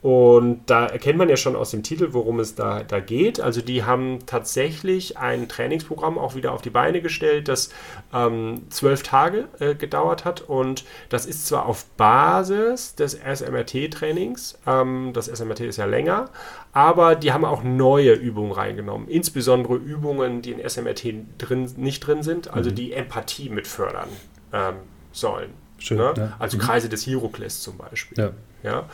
[0.04, 3.40] Und da erkennt man ja schon aus dem Titel, worum es da, da geht.
[3.40, 7.70] Also die haben tatsächlich ein Trainingsprogramm auch wieder auf die Beine gestellt, das
[8.14, 10.42] ähm, zwölf Tage äh, gedauert hat.
[10.42, 16.30] Und das ist zwar auf Basis des SMRT-Trainings, ähm, das SMRT ist ja länger,
[16.74, 19.08] aber die haben auch neue Übungen reingenommen.
[19.08, 21.06] Insbesondere Übungen, die in SMRT
[21.38, 22.76] drin, nicht drin sind, also mhm.
[22.76, 24.10] die Empathie mit fördern
[24.52, 24.76] ähm,
[25.14, 25.52] sollen.
[25.78, 26.14] Schön, ne?
[26.18, 26.34] ja.
[26.40, 26.62] Also mhm.
[26.62, 28.18] Kreise des Hierokles zum Beispiel.
[28.18, 28.32] Ja.
[28.70, 28.90] ja?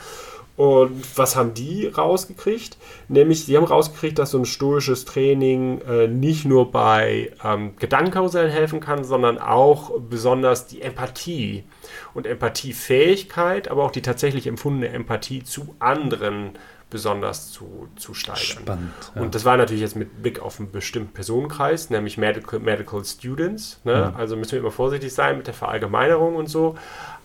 [0.59, 2.75] Und was haben die rausgekriegt?
[3.07, 8.51] Nämlich, sie haben rausgekriegt, dass so ein stoisches Training äh, nicht nur bei ähm, Gedankenkarussellen
[8.51, 11.63] helfen kann, sondern auch besonders die Empathie
[12.13, 16.57] und Empathiefähigkeit, aber auch die tatsächlich empfundene Empathie zu anderen
[16.89, 18.63] besonders zu, zu steigern.
[18.63, 18.93] Spannend.
[19.15, 19.21] Ja.
[19.21, 23.79] Und das war natürlich jetzt mit Blick auf einen bestimmten Personenkreis, nämlich Medical, Medical Students.
[23.83, 23.93] Ne?
[23.93, 24.13] Ja.
[24.17, 26.75] Also müssen wir immer vorsichtig sein mit der Verallgemeinerung und so.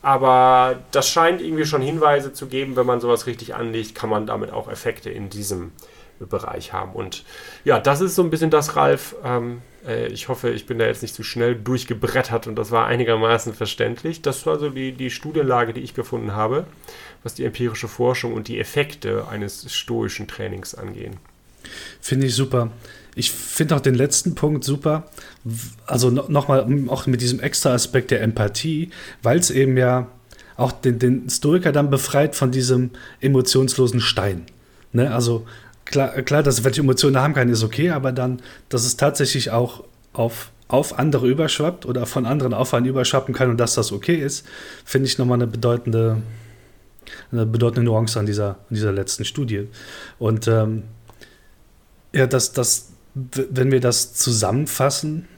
[0.03, 4.27] Aber das scheint irgendwie schon Hinweise zu geben, wenn man sowas richtig anlegt, kann man
[4.27, 5.73] damit auch Effekte in diesem
[6.19, 6.93] Bereich haben.
[6.93, 7.25] Und
[7.65, 9.17] ja, das ist so ein bisschen das, Ralf.
[9.25, 12.87] Ähm, äh, ich hoffe, ich bin da jetzt nicht zu schnell durchgebrettert und das war
[12.87, 14.23] einigermaßen verständlich.
[14.23, 16.67] Das war so die, die Studienlage, die ich gefunden habe,
[17.25, 21.17] was die empirische Forschung und die Effekte eines stoischen Trainings angehen.
[22.01, 22.71] Finde ich super.
[23.17, 25.05] Ich finde auch den letzten Punkt super.
[25.87, 28.91] Also nochmal, auch mit diesem extra Aspekt der Empathie,
[29.23, 30.09] weil es eben ja
[30.57, 34.45] auch den, den Stoiker dann befreit von diesem emotionslosen Stein.
[34.93, 35.13] Ne?
[35.13, 35.47] Also
[35.85, 39.85] klar, klar, dass welche Emotionen haben kann, ist okay, aber dann, dass es tatsächlich auch
[40.13, 44.17] auf, auf andere überschwappt oder von anderen auf einen überschwappen kann und dass das okay
[44.17, 44.47] ist,
[44.85, 46.19] finde ich nochmal eine bedeutende,
[47.33, 49.69] eine bedeutende Nuance an dieser, an dieser letzten Studie.
[50.19, 50.85] Und ähm,
[52.13, 55.29] ja, das, das, wenn wir das zusammenfassen,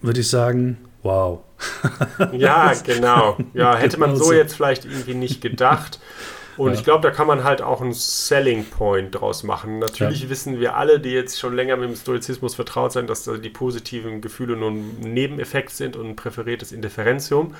[0.00, 1.40] würde ich sagen, wow.
[2.32, 3.36] ja, genau.
[3.54, 6.00] Ja, hätte man so jetzt vielleicht irgendwie nicht gedacht.
[6.62, 6.78] Und ja.
[6.78, 9.80] ich glaube, da kann man halt auch einen Selling Point draus machen.
[9.80, 10.30] Natürlich ja.
[10.30, 14.20] wissen wir alle, die jetzt schon länger mit dem Stoizismus vertraut sind, dass die positiven
[14.20, 17.56] Gefühle nur ein Nebeneffekt sind und ein präferiertes Indifferentium.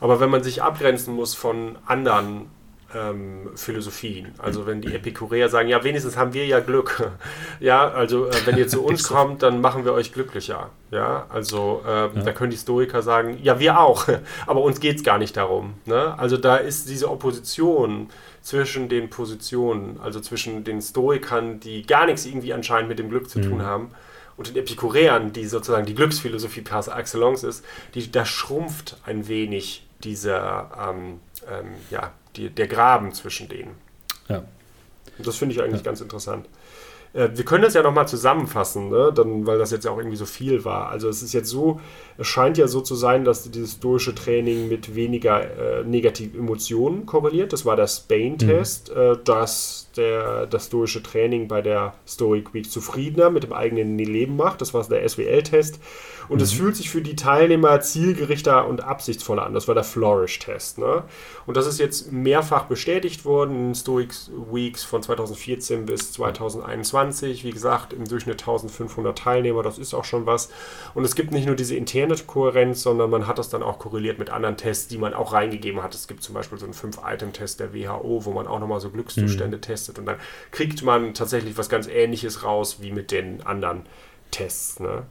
[0.00, 2.46] Aber wenn man sich abgrenzen muss von anderen
[2.94, 4.32] ähm, Philosophien.
[4.38, 7.12] Also wenn die Epikureer sagen, ja, wenigstens haben wir ja Glück.
[7.60, 10.70] ja, also äh, wenn ihr zu uns kommt, dann machen wir euch glücklicher.
[10.90, 12.08] Ja, also äh, ja.
[12.08, 14.06] da können die Stoiker sagen, ja, wir auch,
[14.46, 15.74] aber uns geht es gar nicht darum.
[15.84, 16.18] Ne?
[16.18, 18.08] Also da ist diese Opposition
[18.46, 23.28] zwischen den Positionen, also zwischen den Stoikern, die gar nichts irgendwie anscheinend mit dem Glück
[23.28, 23.42] zu mhm.
[23.42, 23.90] tun haben,
[24.36, 29.84] und den Epikureern, die sozusagen die Glücksphilosophie par excellence ist, die, da schrumpft ein wenig
[30.04, 31.18] dieser, ähm,
[31.50, 33.74] ähm, ja, die, der Graben zwischen denen.
[34.28, 34.44] Ja.
[35.18, 35.86] Und das finde ich eigentlich ja.
[35.86, 36.46] ganz interessant.
[37.16, 39.12] Äh, wir können das ja nochmal zusammenfassen, ne?
[39.14, 40.90] Dann, weil das jetzt ja auch irgendwie so viel war.
[40.90, 41.80] Also es ist jetzt so,
[42.18, 47.06] es scheint ja so zu sein, dass dieses stoische Training mit weniger äh, negativen Emotionen
[47.06, 47.52] korreliert.
[47.52, 49.00] Das war der Spain-Test, mhm.
[49.00, 54.36] äh, dass der, das stoische Training bei der Stoic Week zufriedener mit dem eigenen Leben
[54.36, 54.60] macht.
[54.60, 55.80] Das war der SWL-Test.
[56.28, 56.42] Und mhm.
[56.42, 59.54] es fühlt sich für die Teilnehmer zielgerichter und absichtsvoller an.
[59.54, 60.78] Das war der Flourish-Test.
[60.78, 61.04] Ne?
[61.46, 64.12] Und das ist jetzt mehrfach bestätigt worden in Stoic
[64.50, 67.44] Weeks von 2014 bis 2021.
[67.44, 70.50] Wie gesagt, im Durchschnitt 1500 Teilnehmer, das ist auch schon was.
[70.94, 74.18] Und es gibt nicht nur diese interne Kohärenz, sondern man hat das dann auch korreliert
[74.18, 75.94] mit anderen Tests, die man auch reingegeben hat.
[75.94, 79.56] Es gibt zum Beispiel so einen 5-Item-Test der WHO, wo man auch nochmal so Glückszustände
[79.56, 79.62] mhm.
[79.62, 79.85] testet.
[79.88, 80.16] Und dann
[80.50, 83.82] kriegt man tatsächlich was ganz Ähnliches raus wie mit den anderen
[84.30, 84.80] Tests.
[84.80, 85.04] Ne?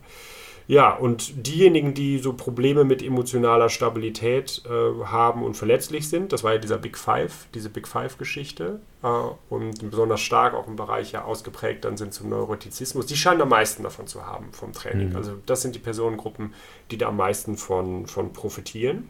[0.68, 6.44] Ja, und diejenigen, die so Probleme mit emotionaler Stabilität äh, haben und verletzlich sind, das
[6.44, 9.08] war ja dieser Big Five, diese Big Five-Geschichte, äh,
[9.50, 13.50] und besonders stark auch im Bereich ja ausgeprägt dann sind zum Neurotizismus, die scheinen am
[13.50, 15.10] meisten davon zu haben vom Training.
[15.10, 15.16] Mhm.
[15.16, 16.54] Also das sind die Personengruppen,
[16.90, 19.10] die da am meisten von, von profitieren.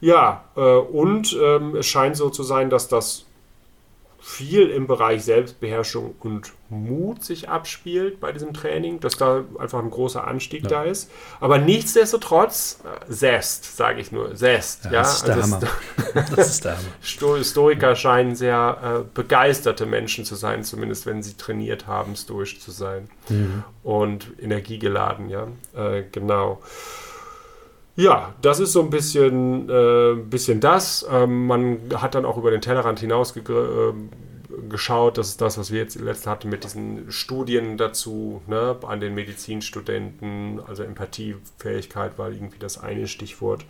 [0.00, 3.26] Ja, äh, und ähm, es scheint so zu sein, dass das
[4.26, 9.90] viel im Bereich Selbstbeherrschung und Mut sich abspielt bei diesem Training, dass da einfach ein
[9.90, 10.70] großer Anstieg ja.
[10.70, 11.10] da ist.
[11.40, 14.86] Aber nichtsdestotrotz, äh, Zest, sage ich nur, Zest.
[14.86, 14.98] Ja, ja?
[15.02, 15.68] das ist der also Hammer.
[16.36, 17.44] das ist der Hammer.
[17.44, 22.70] Stoiker scheinen sehr äh, begeisterte Menschen zu sein, zumindest wenn sie trainiert haben, stoisch zu
[22.70, 23.10] sein.
[23.28, 23.62] Mhm.
[23.82, 26.62] Und energiegeladen, ja, äh, genau.
[27.96, 31.06] Ja, das ist so ein bisschen, äh, bisschen das.
[31.08, 33.42] Ähm, man hat dann auch über den Tellerrand hinaus äh,
[34.68, 35.16] geschaut.
[35.16, 39.14] Das ist das, was wir jetzt letztens hatten mit diesen Studien dazu, ne, an den
[39.14, 40.60] Medizinstudenten.
[40.66, 43.64] Also Empathiefähigkeit war irgendwie das eine Stichwort.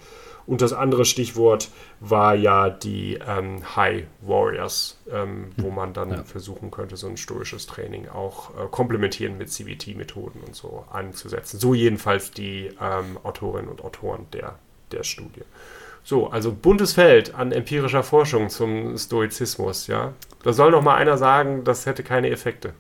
[0.47, 1.71] Und das andere Stichwort
[2.01, 6.25] war ja die ähm, High Warriors, ähm, wo man dann ja.
[6.25, 11.59] versuchen könnte, so ein stoisches Training auch äh, komplementieren mit CBT-Methoden und so anzusetzen.
[11.59, 14.59] So jedenfalls die ähm, Autorinnen und Autoren der,
[14.93, 15.43] der Studie.
[16.07, 20.13] So, also buntes Feld an empirischer Forschung zum Stoizismus, ja.
[20.43, 22.75] Da soll noch mal einer sagen, das hätte keine Effekte.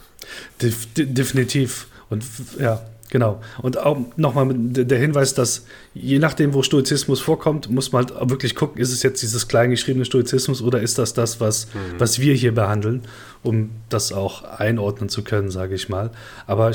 [0.62, 1.88] Def definitiv.
[2.08, 2.24] Und
[2.58, 2.80] ja,
[3.12, 3.42] Genau.
[3.60, 8.54] Und auch nochmal der Hinweis, dass je nachdem, wo Stoizismus vorkommt, muss man halt wirklich
[8.54, 12.00] gucken, ist es jetzt dieses kleingeschriebene Stoizismus oder ist das das, was, mhm.
[12.00, 13.02] was wir hier behandeln,
[13.42, 16.10] um das auch einordnen zu können, sage ich mal.
[16.46, 16.72] Aber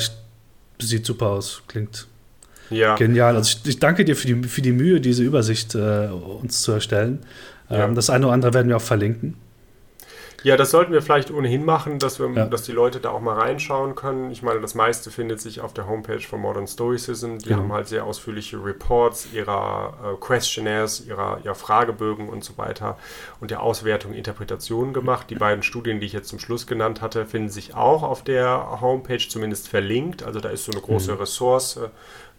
[0.78, 2.06] sieht super aus, klingt
[2.70, 2.94] ja.
[2.94, 3.34] genial.
[3.34, 6.70] Also ich, ich, danke dir für die, für die Mühe, diese Übersicht äh, uns zu
[6.70, 7.18] erstellen.
[7.68, 7.84] Ja.
[7.84, 9.34] Ähm, das eine oder andere werden wir auch verlinken.
[10.44, 12.46] Ja, das sollten wir vielleicht ohnehin machen, dass, wir, ja.
[12.46, 14.30] dass die Leute da auch mal reinschauen können.
[14.30, 17.38] Ich meine, das meiste findet sich auf der Homepage von Modern Stoicism.
[17.38, 17.58] Die genau.
[17.58, 22.98] haben halt sehr ausführliche Reports ihrer äh, Questionnaires, ihrer, ihrer Fragebögen und so weiter
[23.40, 25.28] und der Auswertung Interpretationen gemacht.
[25.28, 28.80] Die beiden Studien, die ich jetzt zum Schluss genannt hatte, finden sich auch auf der
[28.80, 30.22] Homepage zumindest verlinkt.
[30.22, 31.18] Also da ist so eine große mhm.
[31.18, 31.88] Ressource äh,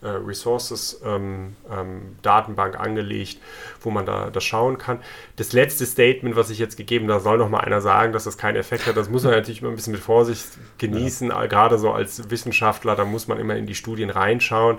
[0.07, 3.39] Resources ähm, ähm, Datenbank angelegt,
[3.81, 4.99] wo man da das schauen kann.
[5.35, 8.37] Das letzte Statement, was ich jetzt gegeben, da soll noch mal einer sagen, dass das
[8.37, 8.95] keinen Effekt hat.
[8.95, 10.45] Das muss man natürlich immer ein bisschen mit Vorsicht
[10.77, 11.45] genießen, ja.
[11.47, 12.95] gerade so als Wissenschaftler.
[12.95, 14.77] Da muss man immer in die Studien reinschauen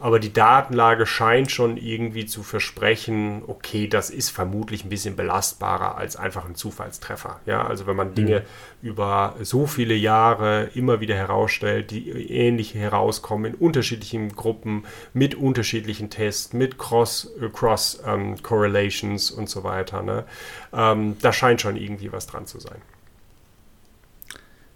[0.00, 5.96] aber die Datenlage scheint schon irgendwie zu versprechen, okay, das ist vermutlich ein bisschen belastbarer
[5.96, 7.40] als einfach ein Zufallstreffer.
[7.46, 8.44] Ja, also wenn man Dinge
[8.82, 8.88] mhm.
[8.88, 14.84] über so viele Jahre immer wieder herausstellt, die ähnlich herauskommen in unterschiedlichen Gruppen,
[15.14, 20.24] mit unterschiedlichen Tests, mit Cross, äh, Cross ähm, Correlations und so weiter, ne?
[20.72, 22.78] Ähm, da scheint schon irgendwie was dran zu sein.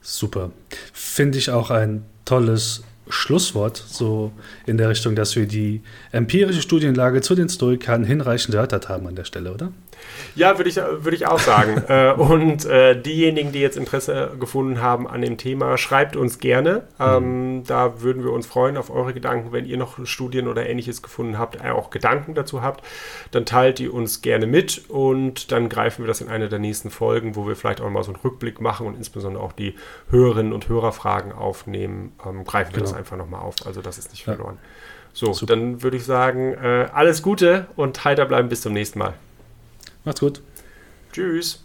[0.00, 0.50] Super.
[0.92, 2.82] Finde ich auch ein tolles
[3.12, 4.32] Schlusswort, so
[4.66, 9.14] in der Richtung, dass wir die empirische Studienlage zu den Stoikern hinreichend erörtert haben an
[9.14, 9.72] der Stelle, oder?
[10.34, 11.82] Ja, würde ich, würd ich auch sagen.
[11.92, 16.84] Äh, und äh, diejenigen, die jetzt Interesse gefunden haben an dem Thema, schreibt uns gerne.
[16.98, 17.64] Ähm, mhm.
[17.64, 19.52] Da würden wir uns freuen auf eure Gedanken.
[19.52, 22.84] Wenn ihr noch Studien oder ähnliches gefunden habt, äh, auch Gedanken dazu habt,
[23.30, 26.90] dann teilt die uns gerne mit und dann greifen wir das in einer der nächsten
[26.90, 29.74] Folgen, wo wir vielleicht auch mal so einen Rückblick machen und insbesondere auch die
[30.10, 32.12] Hörerinnen und Hörerfragen aufnehmen.
[32.24, 32.90] Ähm, greifen wir genau.
[32.90, 33.56] das einfach nochmal auf.
[33.66, 34.58] Also das ist nicht verloren.
[34.60, 34.68] Ja.
[35.14, 35.54] So, Super.
[35.54, 39.14] dann würde ich sagen, äh, alles Gute und heiter bleiben bis zum nächsten Mal.
[40.04, 40.42] Macht's gut.
[41.12, 41.64] Tschüss.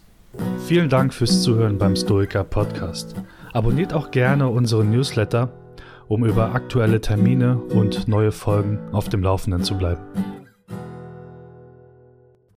[0.68, 3.16] Vielen Dank fürs Zuhören beim Stoiker Podcast.
[3.54, 5.50] Abonniert auch gerne unseren Newsletter,
[6.08, 10.02] um über aktuelle Termine und neue Folgen auf dem Laufenden zu bleiben.